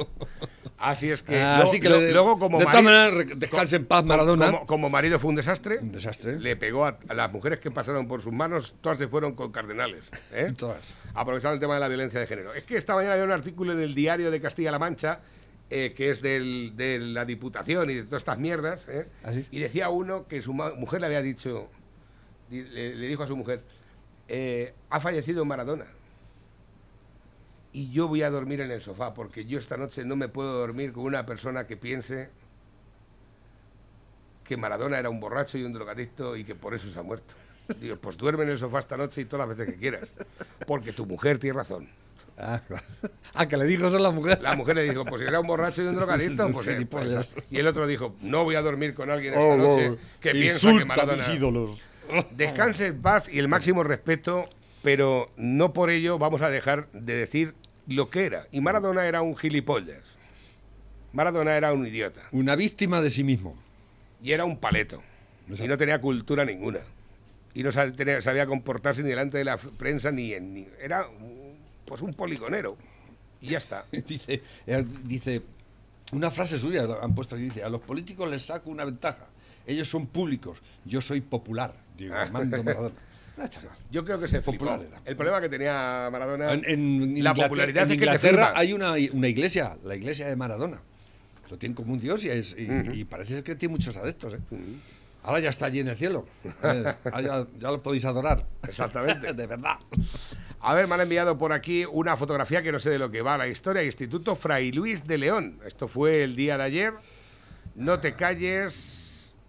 [0.85, 3.87] Así es que, Ah, luego, así que lo- le- luego como de marido- descanse en
[3.87, 4.47] paz, Maradona.
[4.47, 5.79] Como, como marido fue un desastre.
[5.79, 6.38] Un desastre.
[6.38, 9.51] Le pegó a, a las mujeres que pasaron por sus manos, todas se fueron con
[9.51, 10.11] cardenales.
[10.33, 10.53] ¿eh?
[10.59, 10.94] Todas.
[11.14, 12.53] Aprovechando el tema de la violencia de género.
[12.53, 15.20] Es que esta mañana había un artículo en el diario de Castilla-La Mancha,
[15.70, 19.07] eh, que es del- de la Diputación y de todas estas mierdas, ¿eh?
[19.25, 19.47] ¿Ah, sí?
[19.51, 21.70] y decía uno que su mujer le había dicho,
[22.51, 23.62] di- le, le dijo a su mujer,
[24.29, 25.87] eh, ha fallecido Maradona.
[27.74, 30.52] Y yo voy a dormir en el sofá, porque yo esta noche no me puedo
[30.60, 32.30] dormir con una persona que piense
[34.44, 37.34] que Maradona era un borracho y un drogadicto y que por eso se ha muerto.
[37.80, 40.08] Digo, pues duerme en el sofá esta noche y todas las veces que quieras,
[40.68, 41.88] porque tu mujer tiene razón.
[42.38, 42.84] Ah, claro.
[43.37, 44.40] Ah, que le dijo eso a la mujer.
[44.40, 47.34] La mujer le dijo, pues si era un borracho y un drogadicto, pues, eh, pues.
[47.50, 50.72] Y el otro dijo, no voy a dormir con alguien Oh, esta noche que piensa
[50.78, 51.34] que Maradona...
[51.34, 51.82] ídolos.
[52.30, 54.44] Descanse en paz y el máximo respeto,
[54.82, 57.54] pero no por ello vamos a dejar de decir
[57.87, 58.47] lo que era.
[58.53, 60.16] Y Maradona era un gilipollas.
[61.12, 62.23] Maradona era un idiota.
[62.33, 63.57] Una víctima de sí mismo.
[64.23, 65.03] Y era un paleto.
[65.49, 66.81] Y no tenía cultura ninguna.
[67.55, 70.55] Y no sabía comportarse ni delante de la prensa ni en...
[70.55, 71.07] ni- era
[71.85, 72.77] pues un poligonero.
[73.40, 73.85] Y ya está.
[74.09, 75.42] dice, eh, dice,
[76.12, 79.27] una frase suya han puesto aquí, dice, a los políticos les saco una ventaja.
[79.66, 81.75] Ellos son públicos, yo soy popular.
[81.97, 82.94] Digo, Armando Maradona.
[83.37, 83.49] Ah.
[83.90, 84.64] Yo creo que se flipó.
[84.66, 85.01] Popular era.
[85.05, 86.53] El problema que tenía Maradona...
[86.53, 88.59] En, en la Inglaterra- popularidad en es que te Inglaterra flipa.
[88.61, 90.79] hay una, una iglesia, la iglesia de Maradona.
[91.51, 92.66] Lo tienen como un dios y, es- y,
[93.01, 94.35] y parece que tiene muchos adeptos.
[94.35, 94.38] ¿eh?
[95.25, 96.27] Ahora ya está allí en el cielo.
[96.62, 96.85] Eh,
[97.23, 98.47] ya, ya lo podéis adorar.
[98.68, 99.33] Exactamente.
[99.35, 99.79] de verdad.
[100.61, 103.20] A ver, me han enviado por aquí una fotografía que no sé de lo que
[103.23, 105.59] va, la historia Instituto Fray Luis de León.
[105.66, 106.92] Esto fue el día de ayer.
[107.75, 109.01] No te calles.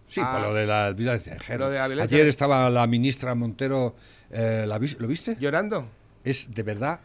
[0.08, 1.66] Sí, Ah, por lo de la violencia de género.
[1.66, 3.96] Lo de la violencia Ayer de- estaba la ministra Montero.
[4.32, 5.36] eh, ¿la vis- ¿Lo viste?
[5.40, 5.88] ¿Llorando?
[6.24, 7.00] Es de verdad,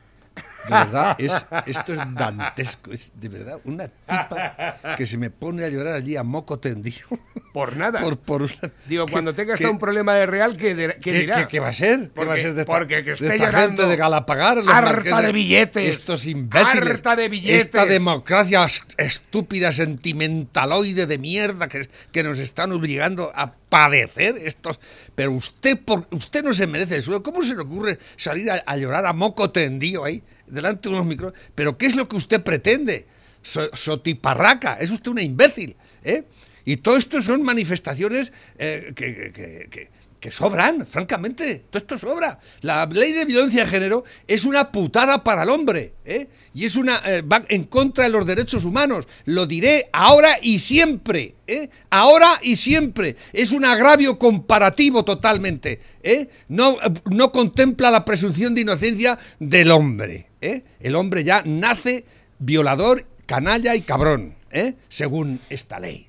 [0.69, 2.93] de verdad, es, esto es dantesco.
[2.93, 7.07] Es de verdad una tipa que se me pone a llorar allí a moco tendido.
[7.53, 8.01] Por nada.
[8.01, 8.53] Por, por una-
[8.87, 11.37] Digo, cuando tenga que- hasta un problema de real, ¿qué, de- qué ¿Qué, dirá?
[11.43, 11.99] qué- qué va a ser?
[12.01, 13.97] ¿Qué Porque- va a ser de esta, porque que de esté esta llorando, gente de
[13.97, 14.59] Galapagar?
[14.59, 16.89] los harta marqueses, de billetes, Estos imbéciles.
[16.91, 17.65] harta de billetes.
[17.65, 24.79] Esta democracia es- estúpida, sentimentaloide de mierda que, que nos están obligando a padecer estos.
[25.15, 27.23] Pero usted, por, usted no se merece eso.
[27.23, 31.41] ¿Cómo se le ocurre salir a, llorar a moco tendido ahí, delante de unos micrófonos?
[31.55, 33.07] ¿Pero qué es lo que usted pretende?
[33.43, 35.75] So- sotiparraca, es usted una imbécil.
[36.05, 36.25] ¿eh?
[36.67, 41.65] Y todo esto son manifestaciones eh, que, que- que- que- sobran, francamente.
[41.71, 42.39] Todo esto sobra.
[42.61, 45.95] La ley de violencia de género es una putada para el hombre.
[46.05, 46.29] ¿eh?
[46.55, 47.01] Y es una.
[47.07, 49.09] eh, va en contra de los derechos humanos.
[49.25, 51.35] Lo diré ahora y siempre.
[51.47, 51.71] ¿eh?
[51.89, 53.17] Ahora y siempre.
[53.33, 55.81] Es un agravio comparativo totalmente.
[56.03, 56.29] ¿eh?
[56.49, 56.77] No,
[57.11, 60.27] no contempla la presunción de inocencia del hombre.
[60.41, 60.63] ¿eh?
[60.81, 62.05] El hombre ya nace
[62.39, 64.75] violador, canalla y cabrón, ¿eh?
[64.89, 66.09] según esta ley.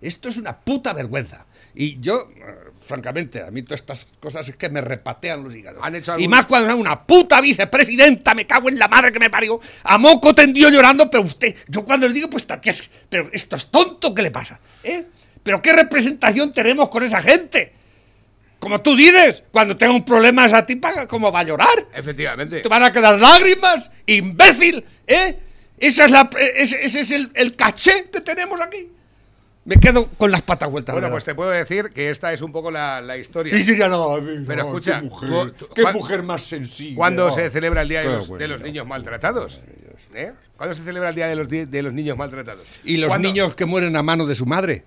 [0.00, 1.46] Esto es una puta vergüenza.
[1.74, 2.28] Y yo,
[2.84, 5.80] francamente, a mí todas estas cosas es que me repatean los hígados.
[5.82, 9.18] ¿Han hecho Y más cuando es una puta vicepresidenta, me cago en la madre que
[9.18, 12.46] me parió, a moco tendido llorando, pero usted, yo cuando le digo, pues,
[13.08, 14.60] pero esto es tonto, ¿qué le pasa?
[14.82, 15.04] ¿Eh?
[15.42, 17.72] ¿Pero qué representación tenemos con esa gente?
[18.58, 21.86] Como tú dices, cuando tenga un problema esa tipa, ¿cómo va a llorar?
[21.94, 22.60] Efectivamente.
[22.60, 25.38] Te van a quedar lágrimas, imbécil, ¿eh?
[25.76, 28.90] Esa es la, ese, ese es el, el caché que tenemos aquí.
[29.66, 30.92] Me quedo con las patas vueltas.
[30.92, 31.14] Bueno, ¿verdad?
[31.14, 33.56] pues te puedo decir que esta es un poco la, la historia.
[33.56, 36.96] Y diría, no, no, Pero escucha, qué mujer, tú- tú- qué ¿cuán- mujer más sencilla.
[36.96, 37.30] ¿Cuándo Oh.
[37.30, 38.46] se celebra el Día de los, de bueno.
[38.48, 39.62] los Niños Maltratados?
[40.14, 40.32] ¿Eh?
[40.58, 42.66] ¿Cuándo se celebra el Día de los, de los Niños Maltratados?
[42.84, 43.26] Y los ¿Cuándo?
[43.28, 44.84] niños que mueren a mano de su madre,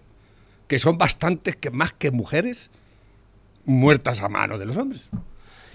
[0.67, 2.69] que son bastantes que más que mujeres
[3.65, 5.09] muertas a mano de los hombres.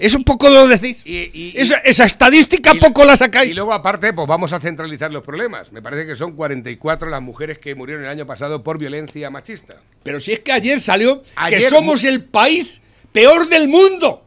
[0.03, 1.03] Eso un poco lo decís.
[1.05, 3.51] Y- y- esa, esa estadística y- poco la sacáis.
[3.51, 5.71] Y luego, aparte, pues vamos a centralizar los problemas.
[5.71, 9.77] Me parece que son 44 las mujeres que murieron el año pasado por violencia machista.
[10.03, 12.81] Pero si es que ayer salió Ayer- que somos el país
[13.12, 14.27] peor del mundo.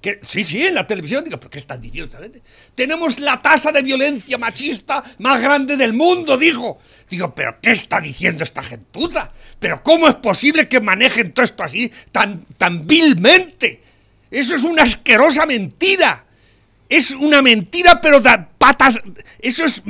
[0.00, 1.22] Que, sí, sí, en la televisión.
[1.24, 2.42] Digo, ¿pero qué diciendo esta gente?
[2.74, 6.80] Tenemos la tasa de violencia machista más grande del mundo, dijo.
[7.10, 9.30] Digo, ¿pero qué está diciendo esta gentuza?
[9.58, 13.82] ¿Pero cómo es posible que manejen todo esto así, tan, tan vilmente?
[14.30, 16.24] Eso es una asquerosa mentira.
[16.88, 18.96] Es una mentira, pero da patas.
[19.40, 19.82] Eso es.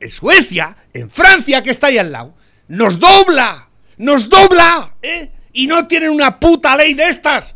[0.00, 2.34] En Suecia, en Francia, que está ahí al lado,
[2.68, 3.68] nos dobla.
[3.98, 4.94] Nos dobla.
[5.02, 5.30] ¿eh?
[5.52, 7.54] Y no tienen una puta ley de estas.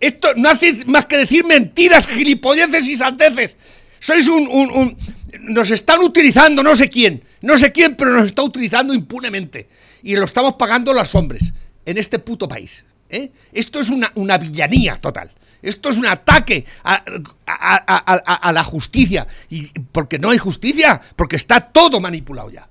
[0.00, 3.56] Esto no hace más que decir mentiras, gilipolleces y sandeces.
[3.98, 4.98] Sois un, un- un-
[5.40, 7.22] Nos están utilizando, no sé quién.
[7.42, 9.68] No sé quién, pero nos está utilizando impunemente.
[10.02, 11.42] Y lo estamos pagando los hombres
[11.84, 12.84] en este puto país.
[13.10, 13.30] ¿Eh?
[13.52, 15.30] Esto es una, una villanía total.
[15.62, 17.02] Esto es un ataque a,
[17.46, 19.26] a- a- a- la justicia.
[19.48, 22.68] Y porque no hay justicia, porque está todo manipulado ya.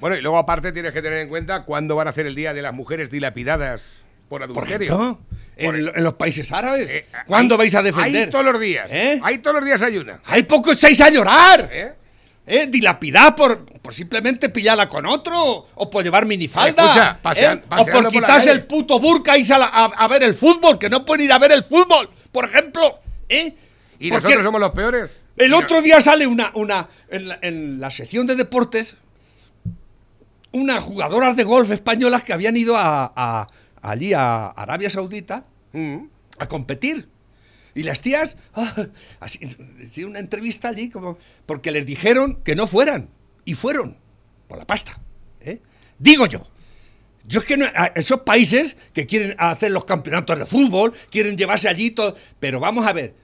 [0.00, 2.54] Bueno, y luego, aparte, tienes que tener en cuenta cuándo van a hacer el Día
[2.54, 5.18] de las Mujeres dilapidadas por adulterio.
[5.56, 6.88] en, en los países árabes.
[6.90, 8.24] Eh, ¿Cuándo hay- vais a defender?
[8.24, 8.86] Hay todos los días.
[8.90, 9.20] ¿Eh?
[9.22, 10.20] Hay todos los días hay una.
[10.24, 11.68] Hay poco echáis a llorar.
[11.70, 11.92] ¿Eh?
[12.52, 12.66] ¿Eh?
[12.66, 16.82] Dilapidar por, por simplemente pillarla con otro o por llevar minifalda.
[16.84, 17.64] Escucha, pasean- ¿eh?
[17.78, 20.90] o por quitarse el puto burka y a, la- a- a ver el fútbol, que
[20.90, 22.98] no pueden ir a ver el fútbol, por ejemplo.
[23.28, 23.54] ¿eh?
[24.00, 25.22] Y Porque nosotros somos los peores.
[25.36, 28.96] El otro día sale una, una en, la, en la sección de deportes,
[30.52, 33.46] unas jugadoras de golf españolas que habían ido a, a-
[33.82, 35.98] allí a Arabia Saudita Mm.
[36.38, 37.08] a competir.
[37.74, 38.86] Y las tías, ah,
[39.20, 39.38] así,
[39.82, 43.08] hicieron una entrevista allí como porque les dijeron que no fueran.
[43.44, 43.96] Y fueron,
[44.48, 45.00] por la pasta.
[45.40, 45.60] ¿eh?
[45.98, 46.42] Digo yo.
[47.26, 51.68] Yo es que no- esos países que quieren hacer los campeonatos de fútbol, quieren llevarse
[51.68, 52.16] allí todo.
[52.40, 53.14] Pero vamos a ver,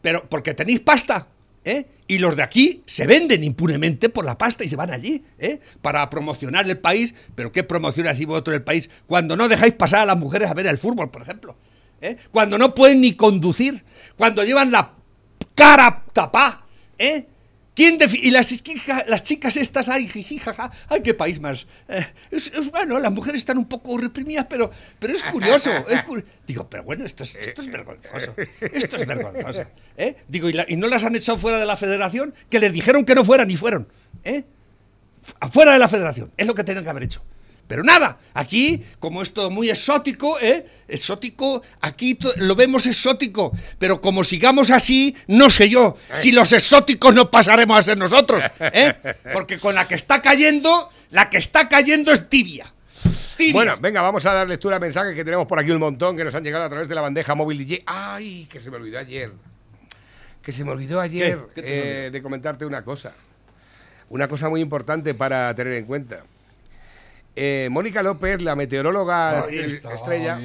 [0.00, 1.26] pero porque tenéis pasta,
[1.64, 1.86] ¿eh?
[2.06, 5.60] Y los de aquí se venden impunemente por la pasta y se van allí, ¿eh?
[5.82, 7.14] Para promocionar el país.
[7.34, 8.88] Pero ¿qué promociona así vosotros el país?
[9.06, 11.56] Cuando no dejáis pasar a las mujeres a ver el fútbol, por ejemplo.
[12.00, 12.16] ¿Eh?
[12.30, 13.84] Cuando no pueden ni conducir.
[14.16, 14.92] Cuando llevan la
[15.54, 16.64] cara tapada,
[16.98, 17.26] ¿eh?
[17.74, 18.52] ¿Quién y las,
[19.06, 21.66] las chicas estas, ay, jiji, jaja, ay, qué país más.
[21.88, 25.70] Eh, es, es bueno, las mujeres están un poco reprimidas, pero, pero es curioso.
[25.88, 26.04] es
[26.46, 28.34] Digo, pero bueno, esto es, esto es vergonzoso.
[28.60, 29.64] Esto es vergonzoso.
[29.96, 30.16] ¿eh?
[30.28, 32.34] Digo, ¿y, la- y no las han echado fuera de la federación?
[32.50, 33.88] Que les dijeron que no fueran y fueron.
[34.24, 34.44] ¿eh?
[35.38, 36.32] afuera de la federación.
[36.36, 37.22] Es lo que tenían que haber hecho.
[37.70, 40.66] Pero nada, aquí, como es todo muy exótico, ¿eh?
[40.88, 43.52] Exótico, aquí lo vemos exótico.
[43.78, 48.42] Pero como sigamos así, no sé yo si los exóticos no pasaremos a ser nosotros.
[48.58, 48.92] ¿eh?
[49.32, 52.66] Porque con la que está cayendo, la que está cayendo es tibia.
[53.36, 53.52] Tibia.
[53.52, 56.24] Bueno, venga, vamos a dar lectura a mensajes que tenemos por aquí un montón que
[56.24, 57.84] nos han llegado a través de la bandeja móvil DJ.
[57.86, 58.48] ¡Ay!
[58.50, 59.30] Que se me olvidó ayer.
[60.42, 61.54] Que se me olvidó ayer ¿Qué?
[61.54, 63.12] ¿Qué te eh, de comentarte una cosa.
[64.08, 66.24] Una cosa muy importante para tener en cuenta.
[67.36, 70.40] Eh, Mónica López, la meteoróloga eh, está, estrella.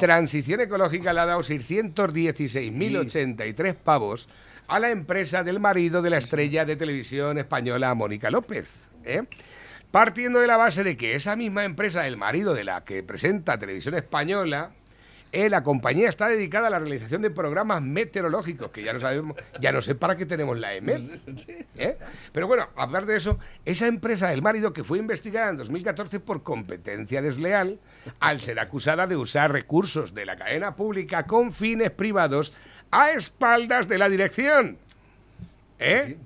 [0.00, 4.30] Transición Ecológica le ha dado 616.083 pavos
[4.68, 8.68] a la empresa del marido de la estrella de televisión española Mónica López.
[9.04, 9.24] ¿eh?
[9.90, 13.58] Partiendo de la base de que esa misma empresa, el marido de la que presenta
[13.58, 14.70] televisión española,
[15.30, 19.36] eh, la compañía está dedicada a la realización de programas meteorológicos, que ya no sabemos,
[19.60, 21.20] ya no sé para qué tenemos la EMET.
[21.76, 21.98] ¿eh?
[22.32, 26.42] Pero bueno, aparte de eso, esa empresa del marido que fue investigada en 2014 por
[26.42, 27.78] competencia desleal,
[28.20, 32.54] al ser acusada de usar recursos de la cadena pública con fines privados
[32.90, 34.78] a espaldas de la dirección.
[35.78, 36.16] ¿Eh?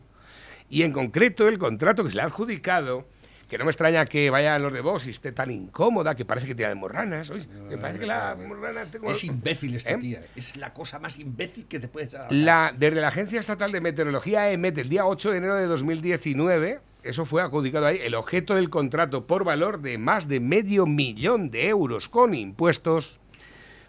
[0.70, 3.06] Y en concreto el contrato que se le ha adjudicado,
[3.52, 6.24] que no me extraña que vaya a los de Vox y esté tan incómoda, que
[6.24, 7.28] parece que tiene morranas.
[7.28, 8.86] Oye, me parece que la morrana...
[8.86, 9.98] tengo- Es imbécil esta ¿Eh?
[9.98, 10.22] tía.
[10.34, 12.32] Es la cosa más imbécil que te puedes dar.
[12.32, 16.80] La, desde la Agencia Estatal de Meteorología EMET, el día 8 de enero de 2019,
[17.02, 21.50] eso fue adjudicado ahí, el objeto del contrato por valor de más de medio millón
[21.50, 23.20] de euros con impuestos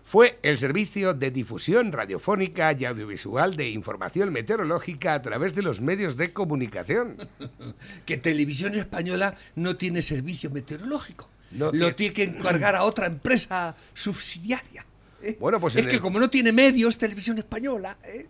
[0.04, 5.80] fue el servicio de difusión radiofónica y audiovisual de información meteorológica a través de los
[5.82, 7.16] medios de comunicación.
[8.06, 11.30] que Televisión Española no tiene servicio meteorológico.
[11.52, 14.86] No Lo tiene- tiene que encargar a otra empresa subsidiaria.
[15.22, 15.38] ¿eh?
[15.40, 17.98] Bueno, pues es que el- como no tiene medios, Televisión Española.
[18.04, 18.28] ¿eh?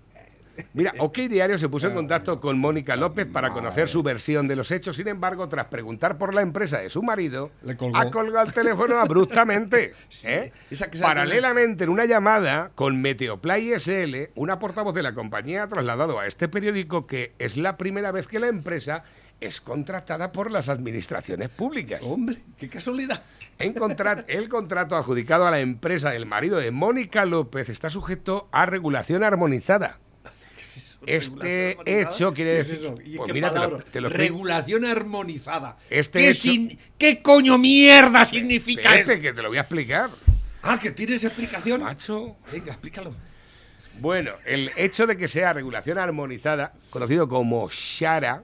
[0.74, 4.56] Mira, OK Diario se puso en contacto con Mónica López para conocer su versión de
[4.56, 4.96] los hechos.
[4.96, 7.98] Sin embargo, tras preguntar por la empresa de su marido, Le colgó.
[7.98, 9.94] ha colgado el teléfono abruptamente.
[10.24, 10.52] ¿eh?
[10.70, 15.64] esa que se Paralelamente, en una llamada con Meteoplay SL, una portavoz de la compañía
[15.64, 19.04] ha trasladado a este periódico que es la primera vez que la empresa
[19.42, 22.02] es contratada por las administraciones públicas.
[22.04, 23.24] Hombre, qué casualidad.
[23.60, 28.48] En contra- el contrato adjudicado a la empresa del marido de Mónica López está sujeto
[28.52, 30.00] a regulación armonizada.
[31.08, 32.86] Este hecho quiere ¿Qué es decir.
[32.86, 32.96] eso?
[33.04, 33.54] ¿Y pues qué mira,
[33.92, 34.18] te lo, te.
[34.18, 35.78] Regulación armonizada.
[35.90, 39.20] Este ¿Qué, hecho- sin- ¿Qué coño mierda significa eso?
[39.20, 40.10] que te lo voy a explicar.
[40.62, 41.82] Ah, que tienes explicación.
[41.84, 42.38] Macho.
[42.52, 43.14] Venga, explícalo.
[44.00, 48.44] Bueno, el hecho de que sea regulación armonizada, conocido como SHARA,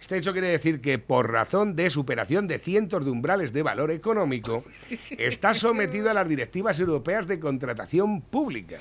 [0.00, 3.90] este hecho quiere decir que por razón de superación de cientos de umbrales de valor
[3.92, 4.64] económico,
[5.10, 8.80] está sometido a las directivas europeas de contratación pública.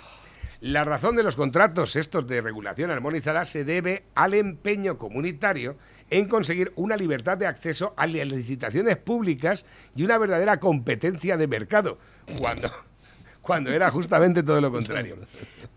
[0.62, 5.76] La razón de los contratos estos de regulación armonizada se debe al empeño comunitario
[6.12, 11.48] en conseguir una libertad de acceso a las licitaciones públicas y una verdadera competencia de
[11.48, 11.98] mercado,
[12.38, 12.72] cuando,
[13.42, 15.18] cuando era justamente todo lo contrario.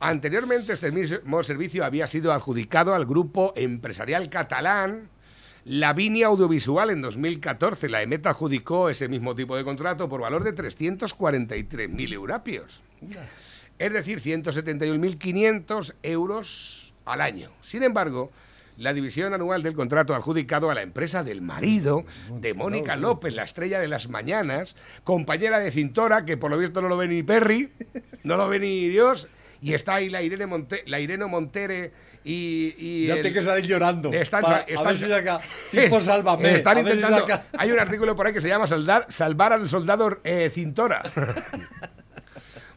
[0.00, 5.08] Anteriormente este mismo servicio había sido adjudicado al grupo empresarial catalán
[5.64, 7.88] Lavinia Audiovisual en 2014.
[7.88, 12.82] La EMET adjudicó ese mismo tipo de contrato por valor de 343.000 eurapios.
[13.78, 17.50] Es decir, 171.500 euros al año.
[17.60, 18.30] Sin embargo,
[18.76, 22.04] la división anual del contrato adjudicado a la empresa del marido
[22.40, 26.80] de Mónica López, la estrella de las mañanas, compañera de Cintora, que por lo visto
[26.82, 27.70] no lo ve ni Perry,
[28.24, 29.28] no lo ve ni Dios,
[29.60, 31.92] y está ahí la Irene, Monte, la Irene Montere
[32.24, 32.74] y...
[32.78, 34.12] y Ya el- te que salir llorando.
[34.12, 35.40] están, están- a ver si saca.
[35.70, 36.54] Tipo sálvame.
[36.54, 37.18] Están si intentando.
[37.20, 41.02] saca- Hay un artículo por ahí que se llama Soldar, Salvar al soldado eh, Cintora.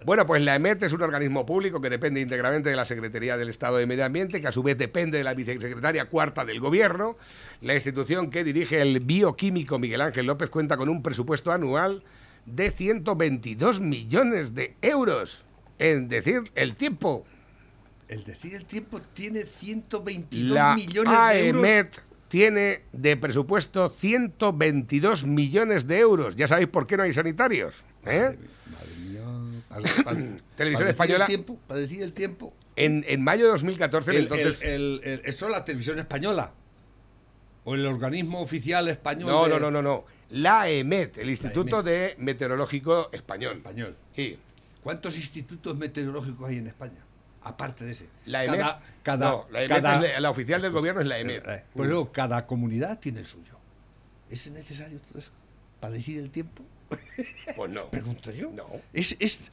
[0.08, 3.50] Bueno, pues la EMET es un organismo público que depende íntegramente de la Secretaría del
[3.50, 7.18] Estado de Medio Ambiente, que a su vez depende de la vicesecretaria cuarta del Gobierno.
[7.60, 12.06] La institución que dirige el bioquímico Miguel Ángel López cuenta con un presupuesto anual
[12.46, 15.44] de 122 millones de euros.
[15.78, 17.26] En decir, el tiempo.
[18.08, 21.64] El decir el tiempo tiene 122 La millones de euros.
[21.66, 26.38] AEMET tiene de presupuesto 122 millones de euros.
[26.38, 27.76] Ya sabéis por qué no hay sanitarios.
[28.06, 28.38] ¿eh?
[30.56, 31.26] Televisión española.
[31.26, 32.54] El tiempo, para decir el tiempo.
[32.76, 34.62] En, en mayo de 2014, El- entonces...
[34.62, 36.52] el- el- ¿Eso es la televisión española?
[37.64, 39.30] ¿O el organismo oficial español?
[39.30, 40.06] no, de- no, no, no, no.
[40.30, 43.58] La EMET, el Instituto de Meteorológico Español.
[43.58, 43.96] Español.
[44.16, 44.38] Sí.
[44.84, 47.00] ¿Cuántos institutos meteorológicos hay en España?
[47.44, 48.08] Aparte de ese.
[48.26, 48.60] La EMET.
[48.60, 51.44] Cada, cada, no, la, EMET cada- es la, la oficial del gobierno es la EMET.
[51.48, 53.54] Eh, Pues luego, cada comunidad tiene el suyo.
[54.30, 55.32] ¿Es necesario todo eso?
[55.80, 56.64] ¿Para decir el tiempo?
[57.56, 57.90] Pues no.
[57.90, 58.52] Pregunto yo.
[58.52, 58.68] No.
[58.94, 59.52] Es, es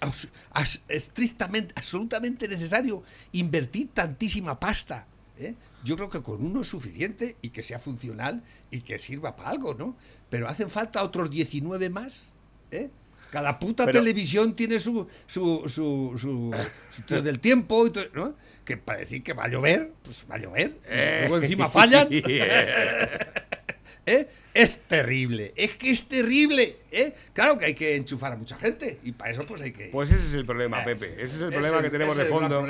[0.51, 5.07] as- estrictamente, absolutamente necesario invertir tantísima pasta.
[5.39, 5.55] ¿eh?
[5.83, 9.51] Yo creo que con uno es suficiente y que sea funcional y que sirva para
[9.51, 9.97] algo, ¿no?
[10.31, 12.29] Pero hacen falta otros 19 más.
[12.71, 12.91] ¿eh?
[13.31, 16.55] Cada puta Pero- televisión tiene su, su, su, su,
[17.09, 18.35] su del tiempo, y todo, ¿no?
[18.65, 20.79] Que para decir que va a llover, pues va a llover.
[20.89, 22.09] y Luego encima fallan.
[24.07, 24.29] ¿eh?
[24.55, 27.13] Es terrible, es que es terrible, ¿eh?
[27.33, 29.87] Claro que hay que enchufar a mucha gente y para eso pues hay que...
[29.87, 31.15] Pues ese es el problema, Pepe.
[31.21, 32.65] Ese es el problema que tenemos de fondo.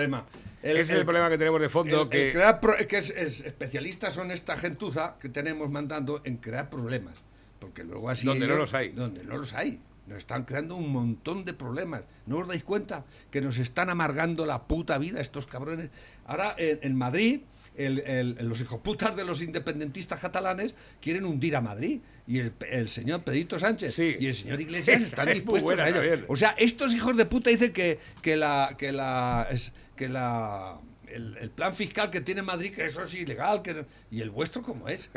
[0.63, 2.09] Ese es el problema que tenemos de fondo.
[2.09, 7.17] que crear que es, es- especialistas son esta gentuza que tenemos mandando en crear problemas.
[7.59, 8.27] Porque luego así...
[8.27, 8.89] Donde no los hay.
[8.91, 9.79] Donde no los hay.
[10.07, 12.03] Nos están creando un montón de problemas.
[12.27, 15.91] ¿No os dais cuenta que nos están amargando la puta vida estos cabrones?
[16.25, 17.41] Ahora en, en Madrid...
[17.77, 22.89] el- el- los hijoputas de los independentistas catalanes quieren hundir a Madrid y el, el
[22.89, 24.17] señor Pedrito Sánchez Sí.
[24.19, 26.25] y el señor Iglesias están es dispuestos buena, a ello.
[26.29, 30.79] O sea, estos hijos de puta dicen que, que la que la es- que la
[31.09, 34.31] el, el plan fiscal que tiene Madrid que eso es ilegal que no- y el
[34.31, 35.11] vuestro cómo es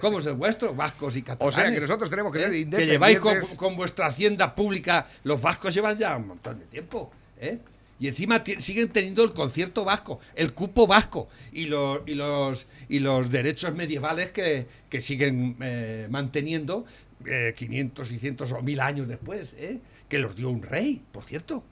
[0.00, 2.68] cómo es el vuestro vascos y O catalanes sea, que nosotros tenemos que ser ¿Eh?
[2.70, 3.56] que lleváis con, independientes.
[3.58, 7.58] con vuestra hacienda pública los vascos llevan ya un montón de tiempo ¿eh?
[7.98, 12.98] Y encima siguen teniendo el concierto vasco el cupo vasco y los y los y
[12.98, 16.84] los derechos medievales que, que siguen eh, manteniendo
[17.26, 19.80] eh, 500 y cientos o mil años después ¿eh?
[20.08, 21.64] que los dio un rey por cierto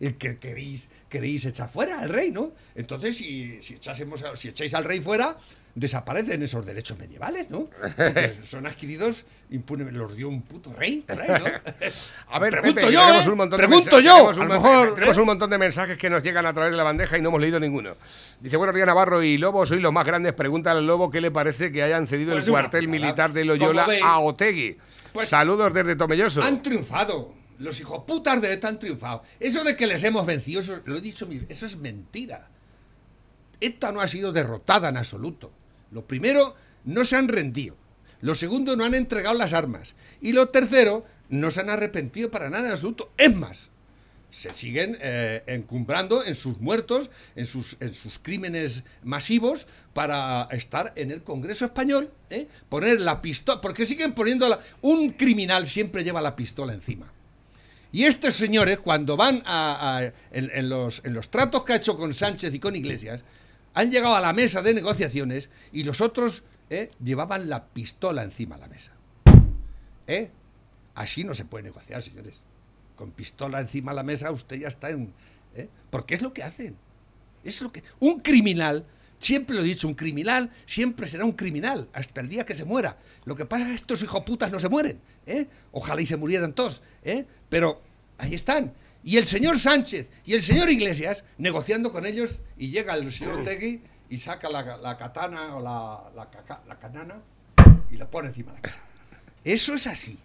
[0.00, 2.52] el que queréis, queréis echar fuera al rey, ¿no?
[2.74, 5.36] Entonces, si, si, echásemos si echáis al rey fuera,
[5.74, 7.68] desaparecen esos derechos medievales, ¿no?
[7.96, 11.14] Porque son adquiridos impunemente, los dio un puto rey, ¿no?
[12.30, 13.30] A ver, Pregunto Pepe, yo, tenemos ¿eh?
[13.30, 15.20] un montón Pregunto de yo, mensajes- tenemos a mejor, ¿eh?
[15.20, 17.40] un montón de mensajes que nos llegan a través de la bandeja y no hemos
[17.40, 17.94] leído ninguno.
[18.40, 20.32] Dice, buenos días Navarro y Lobo, sois los más grandes.
[20.32, 23.86] Pregúntale al Lobo qué le parece que hayan cedido Pues el cuartel militar de Loyola
[24.04, 24.76] a Otegui.
[25.12, 26.42] pues- Saludos desde Tomelloso.
[26.42, 27.32] Han triunfado.
[27.58, 29.22] Los hijoputas de ETA han triunfado.
[29.40, 32.48] Eso de que les hemos vencido, eso, lo he dicho, eso es mentira.
[33.60, 35.50] ETA no ha sido derrotada en absoluto.
[35.90, 36.54] Lo primero,
[36.84, 37.76] no se han rendido.
[38.20, 39.94] Lo segundo, no han entregado las armas.
[40.20, 43.10] Y lo tercero, no se han arrepentido para nada en absoluto.
[43.16, 43.68] Es más,
[44.30, 50.92] se siguen eh, encumbrando en sus muertos, en sus, en sus crímenes masivos, para estar
[50.96, 52.46] en el Congreso español, ¿eh?
[52.68, 57.10] poner la pistola, porque siguen poniendo la- un criminal siempre lleva la pistola encima.
[57.90, 62.12] Y estos señores, cuando van a, en los, en los tratos que ha hecho con
[62.12, 63.22] Sánchez y con Iglesias,
[63.74, 66.90] han llegado a la mesa de negociaciones y los otros ¿eh?
[67.02, 68.92] llevaban la pistola encima de la mesa.
[70.06, 70.30] ¿Eh?
[70.94, 72.36] Así no se puede negociar, señores.
[72.96, 75.12] Con pistola encima de la mesa usted ya está en...
[75.54, 75.68] ¿eh?
[75.90, 76.76] Porque es lo que hacen.
[77.44, 77.82] Es lo que...
[78.00, 78.84] Un criminal,
[79.18, 82.64] siempre lo he dicho, un criminal siempre será un criminal hasta el día que se
[82.64, 82.96] muera.
[83.24, 85.00] Lo que pasa es que estos hijoputas no se mueren.
[85.26, 85.46] ¿eh?
[85.72, 86.82] Ojalá y se murieran todos.
[87.04, 87.24] ¿eh?
[87.48, 87.82] Pero
[88.18, 88.72] ahí están.
[89.04, 93.42] Y el señor Sánchez y el señor Iglesias negociando con ellos y llega el señor
[93.42, 96.26] Tegui y saca la, la katana o la,
[96.66, 97.16] la canana
[97.90, 98.80] y la pone encima de la mesa.
[99.44, 100.18] Eso es así.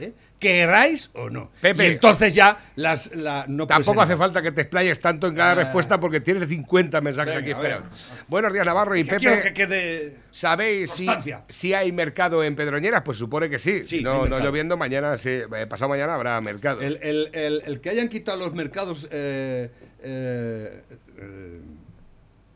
[0.00, 0.12] ¿Eh?
[0.38, 1.50] Queráis o no.
[1.60, 1.84] Pepe.
[1.88, 5.52] Y entonces ya las, la, no Tampoco hace falta que te explayes tanto en cada
[5.52, 5.54] Ah.
[5.54, 7.86] respuesta porque tienes 50 mensajes Venga, aquí esperados.
[8.28, 9.42] Buenos días Navarro y Que Pepe.
[9.42, 10.16] que quede...
[10.30, 11.06] ¿Sabéis si,
[11.48, 13.02] si hay mercado en Pedroñeras?
[13.02, 13.86] Pues supone que sí.
[13.86, 16.82] Sí, no, no lloviendo, mañana, sí, eh, pasado mañana habrá mercado.
[16.82, 19.70] El, el- el- el que hayan quitado los mercados eh,
[20.02, 20.82] eh,
[21.16, 21.60] eh,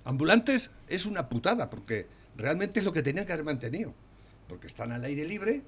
[0.05, 3.95] ambulantes es una putada, porque realmente es lo que tenían que haber mantenido.
[4.49, 5.62] Porque están al aire libre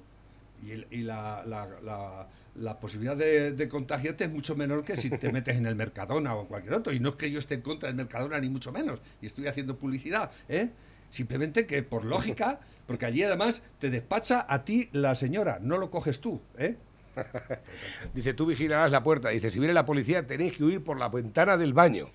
[0.71, 5.09] y, y la, la- la- la posibilidad de, de contagiarte es mucho menor que si
[5.09, 6.93] te metes en el Mercadona o cualquier otro.
[6.93, 9.01] Y no es que yo esté en contra del Mercadona, ni mucho menos.
[9.21, 10.29] Y estoy haciendo publicidad.
[10.47, 10.69] ¿eh?
[11.09, 15.89] Simplemente que por lógica, porque allí además te despacha a ti la señora, no lo
[15.89, 16.41] coges tú.
[16.59, 16.77] ¿eh?
[18.13, 19.29] Dice, tú vigilarás la puerta.
[19.29, 22.11] Dice, si viene la policía tenéis que huir por la ventana del baño.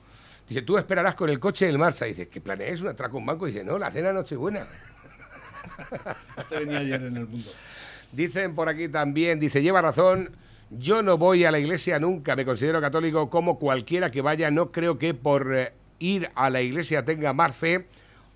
[0.48, 2.04] Dice, tú esperarás con el coche en marcha.
[2.04, 2.80] Dice, ¿qué planeáis?
[2.80, 3.46] ¿Un atraco a un banco?
[3.46, 4.66] Dice, no, la cena Nochebuena.
[6.36, 7.50] Este venía ayer en el mundo.
[8.12, 10.30] Dicen por aquí también, dice, lleva razón,
[10.70, 14.72] yo no voy a la iglesia nunca, me considero católico como cualquiera que vaya, no
[14.72, 17.86] creo que por eh, ir a la iglesia tenga más fe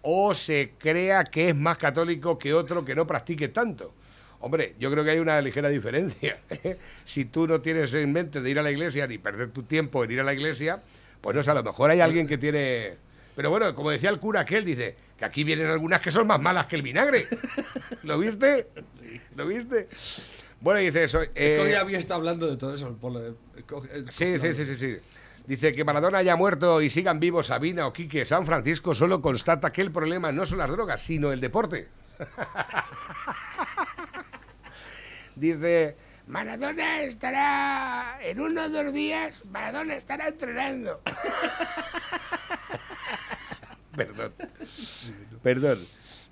[0.02, 3.94] o se crea que es más católico que otro que no practique tanto.
[4.40, 6.40] Hombre, yo creo que hay una ligera diferencia.
[7.04, 10.02] si tú no tienes en mente de ir a la iglesia ni perder tu tiempo
[10.02, 10.82] en ir a la iglesia,
[11.20, 12.94] pues no sé, a lo mejor hay alguien que tiene...
[13.36, 16.40] Pero bueno, como decía el cura aquel, dice que aquí vienen algunas que son más
[16.40, 17.28] malas que el vinagre.
[18.02, 18.66] ¿Lo viste?
[19.36, 19.88] ¿Lo viste?
[20.60, 21.20] Bueno, dice eso.
[21.36, 22.98] Eh, hoy había estado hablando de todo eso.
[24.10, 24.96] Sí, sí, sí, sí, sí.
[25.46, 29.70] Dice que Maradona haya muerto y sigan vivos Sabina o Quique San Francisco solo constata
[29.70, 31.86] que el problema no son las drogas, sino el deporte.
[35.36, 35.96] Dice,
[36.26, 41.00] Maradona estará en uno o dos días, Maradona estará entrenando.
[43.96, 44.32] Perdón.
[45.42, 45.78] Perdón.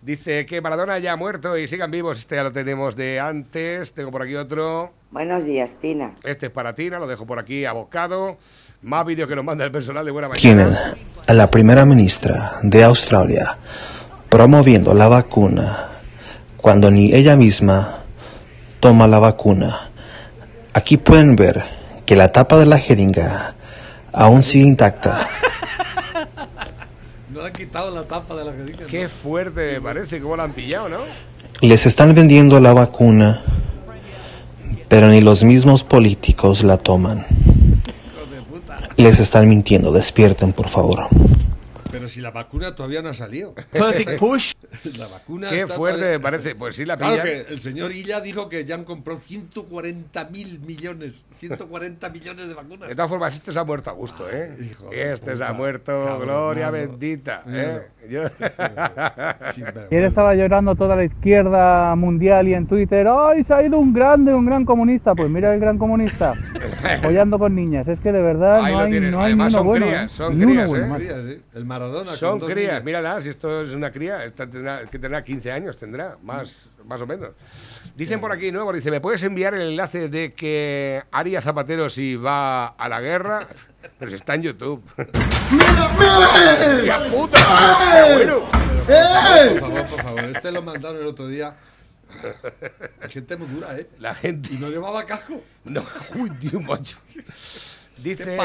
[0.02, 2.18] Dice que Maradona ya ha muerto y sigan vivos.
[2.18, 3.92] Este ya lo tenemos de antes.
[3.92, 4.92] Tengo por aquí otro.
[5.10, 6.14] Buenos días, Tina.
[6.22, 8.38] Este es para Tina, lo dejo por aquí abocado.
[8.82, 10.96] Más vídeos que nos manda el personal de Buena Tienen Mañana.
[11.26, 13.58] a la primera ministra de Australia
[14.30, 15.88] promoviendo la vacuna
[16.56, 18.04] cuando ni ella misma
[18.78, 19.90] toma la vacuna.
[20.72, 21.62] Aquí pueden ver
[22.06, 23.54] que la tapa de la jeringa
[24.12, 25.28] aún sigue intacta.
[27.60, 28.86] Quitado la tapa de la jeringa.
[28.86, 31.00] Qué fuerte parece, cómo la han pillado, ¿no?
[31.60, 33.42] Les están vendiendo la vacuna,
[34.88, 37.26] pero ni los mismos políticos la toman.
[38.96, 41.08] Les están mintiendo, despierten por favor.
[41.90, 43.54] Pero si la vacuna todavía no ha salido.
[44.98, 46.54] La vacuna Qué fuerte todavía- me parece.
[46.54, 47.26] Pues sí la Claro pillan.
[47.26, 51.24] que el señor Illa dijo que ya han comprado 140 mil millones.
[51.38, 52.88] 140 millones de vacunas.
[52.88, 54.56] De todas formas, este se ha muerto a gusto, ¿eh?
[54.92, 56.76] Este se ha puta, muerto, cabrón, gloria malo.
[56.88, 57.42] bendita.
[57.48, 57.80] ¿eh?
[58.10, 59.86] Yo- vergüenza.
[59.90, 63.92] Ayer estaba llorando toda la izquierda mundial y en Twitter, ¡ay, se ha ido un
[63.92, 65.14] grande, un gran comunista!
[65.14, 66.34] Pues mira el gran comunista,
[67.00, 67.88] apoyando con niñas.
[67.88, 69.10] Es que de verdad Ahí no lo hay, tienen.
[69.12, 69.86] no hay Además son bueno.
[69.86, 70.08] crías, ¿eh?
[70.08, 70.98] son crías, bueno, ¿eh?
[70.98, 71.40] Crías, ¿eh?
[71.54, 72.10] El Maradona.
[72.10, 72.84] con Son dos crías, niños.
[72.84, 77.00] mírala, si esto es una cría, esta tendrá, que tendrá 15 años, tendrá, más, más
[77.00, 77.30] o menos.
[77.96, 82.16] Dicen por aquí, nuevo, dice, ¿me puedes enviar el enlace de que Arias Zapatero si
[82.16, 83.46] va a la guerra?
[83.98, 84.82] Pero si está en YouTube.
[84.96, 85.06] ¡Qué
[87.10, 87.38] puta!
[87.92, 88.42] ¡Qué bueno!
[89.60, 91.54] No, por favor, este lo mandaron el otro día.
[93.00, 93.88] La gente muy dura, ¿eh?
[93.98, 94.52] La gente.
[94.52, 95.42] Y no llevaba casco.
[95.64, 95.84] No,
[96.16, 96.98] uy, Dios, macho.
[98.02, 98.36] Dice,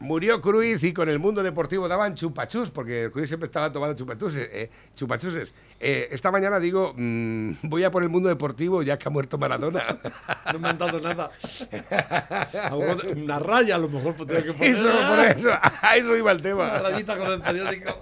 [0.00, 4.48] murió Cruz y con el mundo deportivo daban chupachus, porque Cruz siempre estaba tomando chupachuses.
[4.52, 5.54] Eh, chupachuses.
[5.80, 9.38] Eh, esta mañana digo, mm, voy a por el mundo deportivo ya que ha muerto
[9.38, 9.84] Maradona.
[10.52, 11.30] No me han dado nada.
[13.16, 14.70] Una raya a lo mejor tendría que poner.
[14.70, 16.78] Eso, por eso, a eso iba el Una tema.
[16.78, 17.98] rayita con el periódico.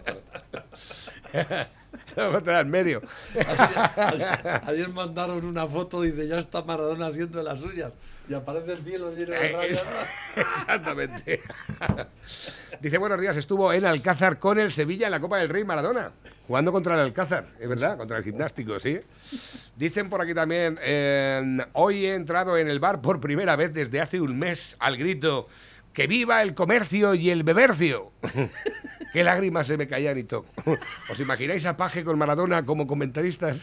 [2.17, 3.03] Vamos a tener en medio.
[3.97, 7.93] Ayer, ayer mandaron una foto, dice, ya está Maradona haciendo las suyas.
[8.29, 9.87] Y aparece el cielo lleno de Eh, rayas.
[10.37, 11.41] Exactamente.
[12.81, 16.11] Dice, buenos días, estuvo en Alcázar con el Sevilla en la Copa del Rey Maradona,
[16.47, 18.99] jugando contra el Alcázar, es verdad, contra el gimnástico, sí.
[19.77, 24.01] Dicen por aquí también, eh, hoy he entrado en el bar por primera vez desde
[24.01, 25.49] hace un mes al grito,
[25.93, 28.13] que viva el comercio y el bebercio.
[29.13, 30.45] Qué lágrimas se me caían y todo.
[31.11, 33.61] ¿Os imagináis a Paje con Maradona como comentaristas?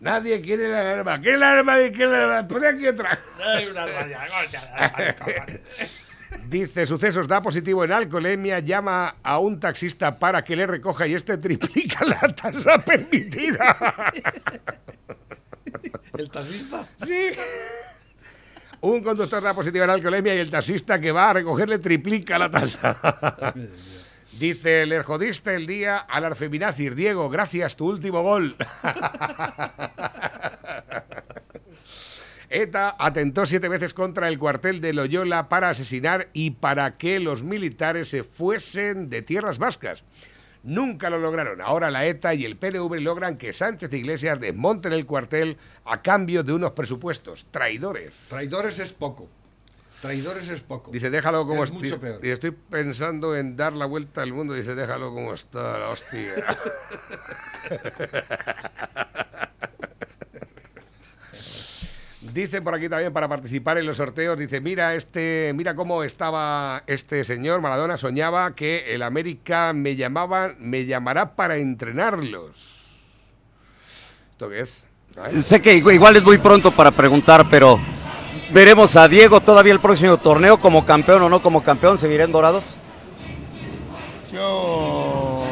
[0.00, 1.20] Nadie quiere la alarma.
[1.20, 1.76] ¿Qué alarma?
[1.94, 2.48] ¿Qué alarma?
[2.48, 3.18] Pon aquí otra.
[3.44, 3.86] Hay una.
[6.48, 11.14] Dice, sucesos, da positivo en alcoholemia, llama a un taxista para que le recoja y
[11.14, 14.12] este triplica la tasa permitida.
[16.18, 16.86] El taxista.
[17.04, 17.30] Sí.
[18.80, 22.50] Un conductor da positivo en alcoholemia y el taxista que va a recogerle triplica la
[22.50, 23.54] tasa.
[24.38, 26.94] Dice, le jodiste el día al arfeminazir.
[26.94, 28.54] Diego, gracias, tu último gol.
[32.50, 37.42] ETA atentó siete veces contra el cuartel de Loyola para asesinar y para que los
[37.42, 40.04] militares se fuesen de tierras vascas.
[40.62, 41.62] Nunca lo lograron.
[41.62, 46.42] Ahora la ETA y el PNV logran que Sánchez Iglesias desmonten el cuartel a cambio
[46.42, 47.46] de unos presupuestos.
[47.50, 48.26] Traidores.
[48.28, 49.28] Traidores es poco.
[50.02, 50.90] Traidores es poco.
[50.90, 52.20] Dice, déjalo como Es mucho peor.
[52.24, 54.54] Y estoy pensando en dar la vuelta al mundo.
[54.54, 56.34] Dice, déjalo como está, la hostia.
[62.20, 66.82] Dice por aquí también para participar en los sorteos, dice, mira este, mira cómo estaba
[66.86, 72.82] este señor Maradona, soñaba que el América me llamaba, me llamará para entrenarlos.
[74.32, 74.84] ¿Esto qué es?
[75.14, 75.44] ¿Sabes?
[75.44, 77.78] Sé que igu- igual es muy pronto para preguntar, pero
[78.50, 81.98] veremos a Diego todavía el próximo torneo como campeón o no como campeón.
[81.98, 82.64] ¿Seguirá en Dorados?
[84.32, 85.42] Yo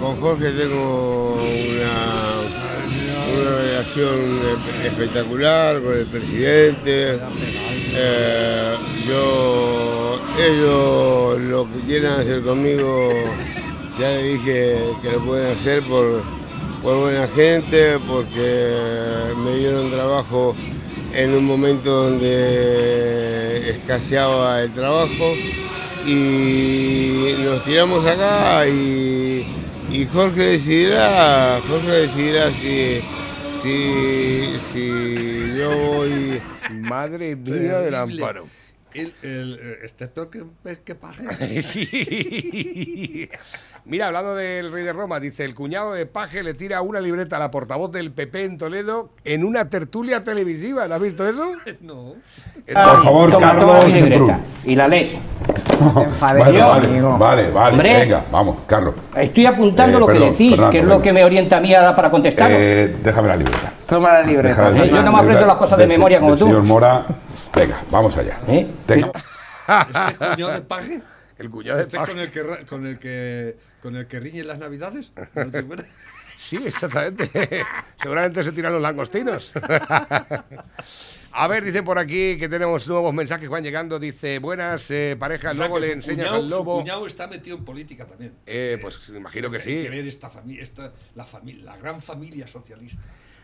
[0.00, 7.20] con Jorge tengo una, una relación espe- espectacular con el presidente.
[7.94, 13.08] Eh, yo, ellos lo que quieran hacer conmigo,
[13.98, 16.22] ya le dije que lo pueden hacer por,
[16.82, 20.56] por buena gente, porque me dieron trabajo
[21.14, 25.34] en un momento donde escaseaba el trabajo
[26.06, 29.46] y nos tiramos acá y,
[29.90, 33.00] y Jorge decidirá, Jorge decidirá si,
[33.62, 38.46] si, si yo voy Madre mía del amparo.
[38.94, 40.44] El, el- este es peor que,
[40.84, 41.24] que paje.
[41.62, 43.28] Sí.
[43.84, 47.34] Mira, hablando del rey de Roma, dice, el cuñado de Paje le tira una libreta
[47.36, 50.86] a la portavoz del PP en Toledo en una tertulia televisiva.
[50.86, 51.52] ¿Lo has visto eso?
[51.80, 52.14] No.
[52.66, 54.10] Esto- Por favor, Toma, toma Carlos Semprún.
[54.28, 55.10] libreta y la lees.
[56.20, 57.18] Vale, Yo, vale, amigo.
[57.18, 57.92] vale, vale, Hombre.
[57.98, 58.94] venga, vamos, Carlos.
[59.16, 61.02] Estoy apuntando Eh, lo que perdón, decís, Fernando, que es lo venga.
[61.02, 62.50] que me orienta a mí a- para contestar.
[62.54, 63.72] Eh, déjame la libreta.
[63.88, 64.70] Toma la libreta.
[64.70, 66.44] Déjame Yo no me aprendo las cosas de se- memoria como del tú.
[66.44, 67.04] señor Mora.
[67.54, 68.40] Venga, vamos allá.
[68.48, 68.66] ¿Eh?
[68.86, 69.12] Tenga.
[69.68, 71.02] ¿Este es cuñado de paje?
[71.38, 72.12] el cuñado de ¿Este es Paje.
[72.12, 75.12] con el que, con el que, con el que riñe las navidades?
[75.34, 75.76] ¿No?
[76.36, 77.30] Sí, exactamente.
[78.02, 79.52] Seguramente se tiran los langostinos.
[81.34, 84.00] A ver, dice por aquí que tenemos nuevos mensajes que van llegando.
[84.00, 86.72] Dice, buenas eh, parejas, luego que le enseñas cuñado- al lobo.
[86.78, 88.32] Su cuñado está metido en política también.
[88.44, 89.82] Eh, pues imagino que Hay sí.
[89.84, 93.00] que ver esta familia, esta, la, familia, la gran familia socialista.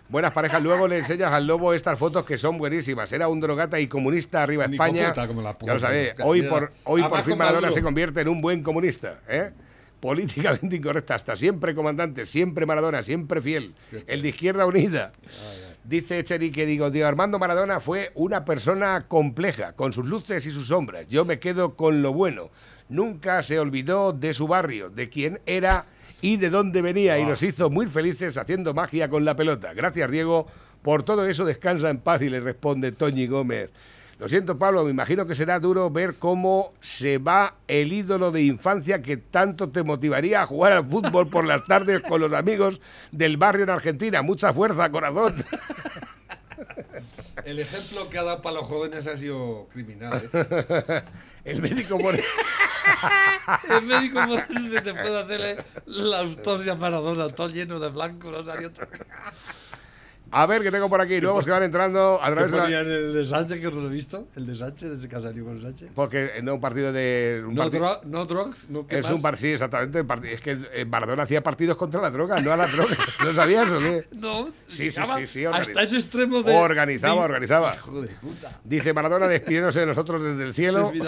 [0.09, 3.13] Buenas parejas, luego le enseñas al lobo estas fotos que son buenísimas.
[3.13, 5.13] Era un drogata y comunista arriba Un España.
[5.27, 6.15] como la ya lo sabéis.
[6.25, 9.21] Hoy por, hoy por fin Maradona se convierte en un buen comunista.
[9.29, 9.51] ¿eh?
[10.01, 13.75] Políticamente incorrecta, hasta siempre comandante, siempre Maradona, siempre fiel.
[14.07, 15.13] El de Izquierda Unida.
[15.85, 20.51] Dice Cheri que digo, Diego Armando Maradona fue una persona compleja, con sus luces y
[20.51, 21.07] sus sombras.
[21.09, 22.51] Yo me quedo con lo bueno.
[22.89, 25.85] Nunca se olvidó de su barrio, de quién era
[26.21, 29.73] y de dónde venía, y nos hizo muy felices haciendo magia con la pelota.
[29.73, 30.47] Gracias, Diego.
[30.83, 33.71] Por todo eso descansa en paz y le responde Toñi Gómez.
[34.19, 38.43] Lo siento, Pablo, me imagino que será duro ver cómo se va el ídolo de
[38.43, 42.81] infancia que tanto te motivaría a jugar al fútbol por las tardes con los amigos
[43.13, 44.23] del barrio en Argentina.
[44.23, 45.45] Mucha fuerza, corazón.
[47.45, 50.29] El ejemplo que ha dado para los jóvenes ha sido criminal.
[50.33, 51.03] ¿eh?
[51.45, 52.21] El médico pone...
[53.71, 58.71] El médico forense te puede hacerle la autopsia Maradona, todo lleno de blanco, no salió.
[60.31, 62.81] A ver, que tengo por aquí nuevos que van entrando a ¿Qué través de la...
[62.81, 64.29] el de Sánchez, que no lo he visto?
[64.37, 65.89] El de Sánchez, desde que ha salido con Sánchez.
[65.95, 67.43] Porque no un partido de...
[67.47, 69.15] un No, parti- dro- no drugs, no ¿qué Es más?
[69.15, 69.99] un partido, exactamente.
[70.01, 72.99] el parti- Es que eh, Maradona hacía partidos contra la droga, no a las drogas.
[73.25, 74.05] ¿No sabías o qué?
[74.19, 75.45] No, Sí, sí, sí, sí.
[75.47, 77.75] hasta ese extremo de- Organizaba, de- organizaba.
[77.75, 78.51] Hijo de puta.
[78.65, 80.93] Dice Maradona despidiéndose de nosotros desde el cielo.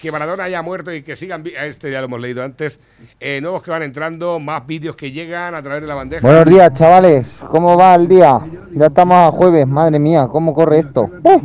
[0.00, 1.42] Que Maradona haya muerto y que sigan.
[1.58, 2.78] Este ya lo hemos leído antes.
[3.18, 6.44] Eh, nuevos que van entrando, más vídeos que llegan a través de la bandeja.
[6.46, 7.26] Buenos días, chavales.
[7.50, 8.38] ¿Cómo va el día?
[8.72, 9.66] Ya estamos a jueves.
[9.66, 11.10] Madre mía, ¿cómo corre esto?
[11.24, 11.40] ¡Uh!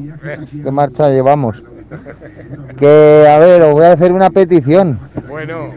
[0.63, 1.63] ¿Qué marcha llevamos?
[2.77, 4.99] Que, a ver, os voy a hacer una petición.
[5.27, 5.71] Bueno,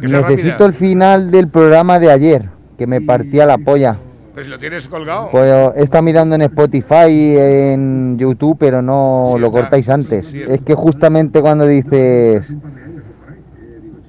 [0.00, 2.48] Necesito el final del programa de ayer,
[2.78, 3.98] que me partía la polla.
[4.42, 5.28] Si lo tienes colgado.
[5.30, 9.60] Pues estado mirando en Spotify, en YouTube, pero no Sí lo está.
[9.60, 10.28] cortáis antes.
[10.28, 10.54] Sí está.
[10.54, 12.46] es que justamente cuando dices,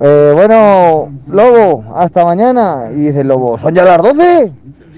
[0.05, 4.51] eh, bueno, Lobo, hasta mañana, y dice el Lobo, ¿son ya las 12?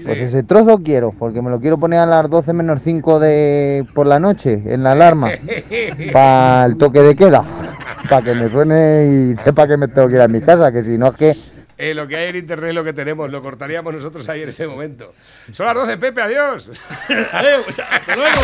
[0.04, 3.86] Pues ese trozo quiero, porque me lo quiero poner a las 12 menos 5 de
[3.94, 5.30] por la noche, en la alarma,
[6.12, 7.44] para el toque de queda,
[8.10, 10.82] para que me suene y sepa que me tengo que ir a mi casa, que
[10.82, 11.36] si no es que...
[11.78, 13.30] Eh, lo que hay en internet es lo que tenemos.
[13.30, 15.12] Lo cortaríamos nosotros ahí en ese momento.
[15.52, 16.70] Son las 12, Pepe, adiós.
[17.32, 18.40] Adiós, hasta luego.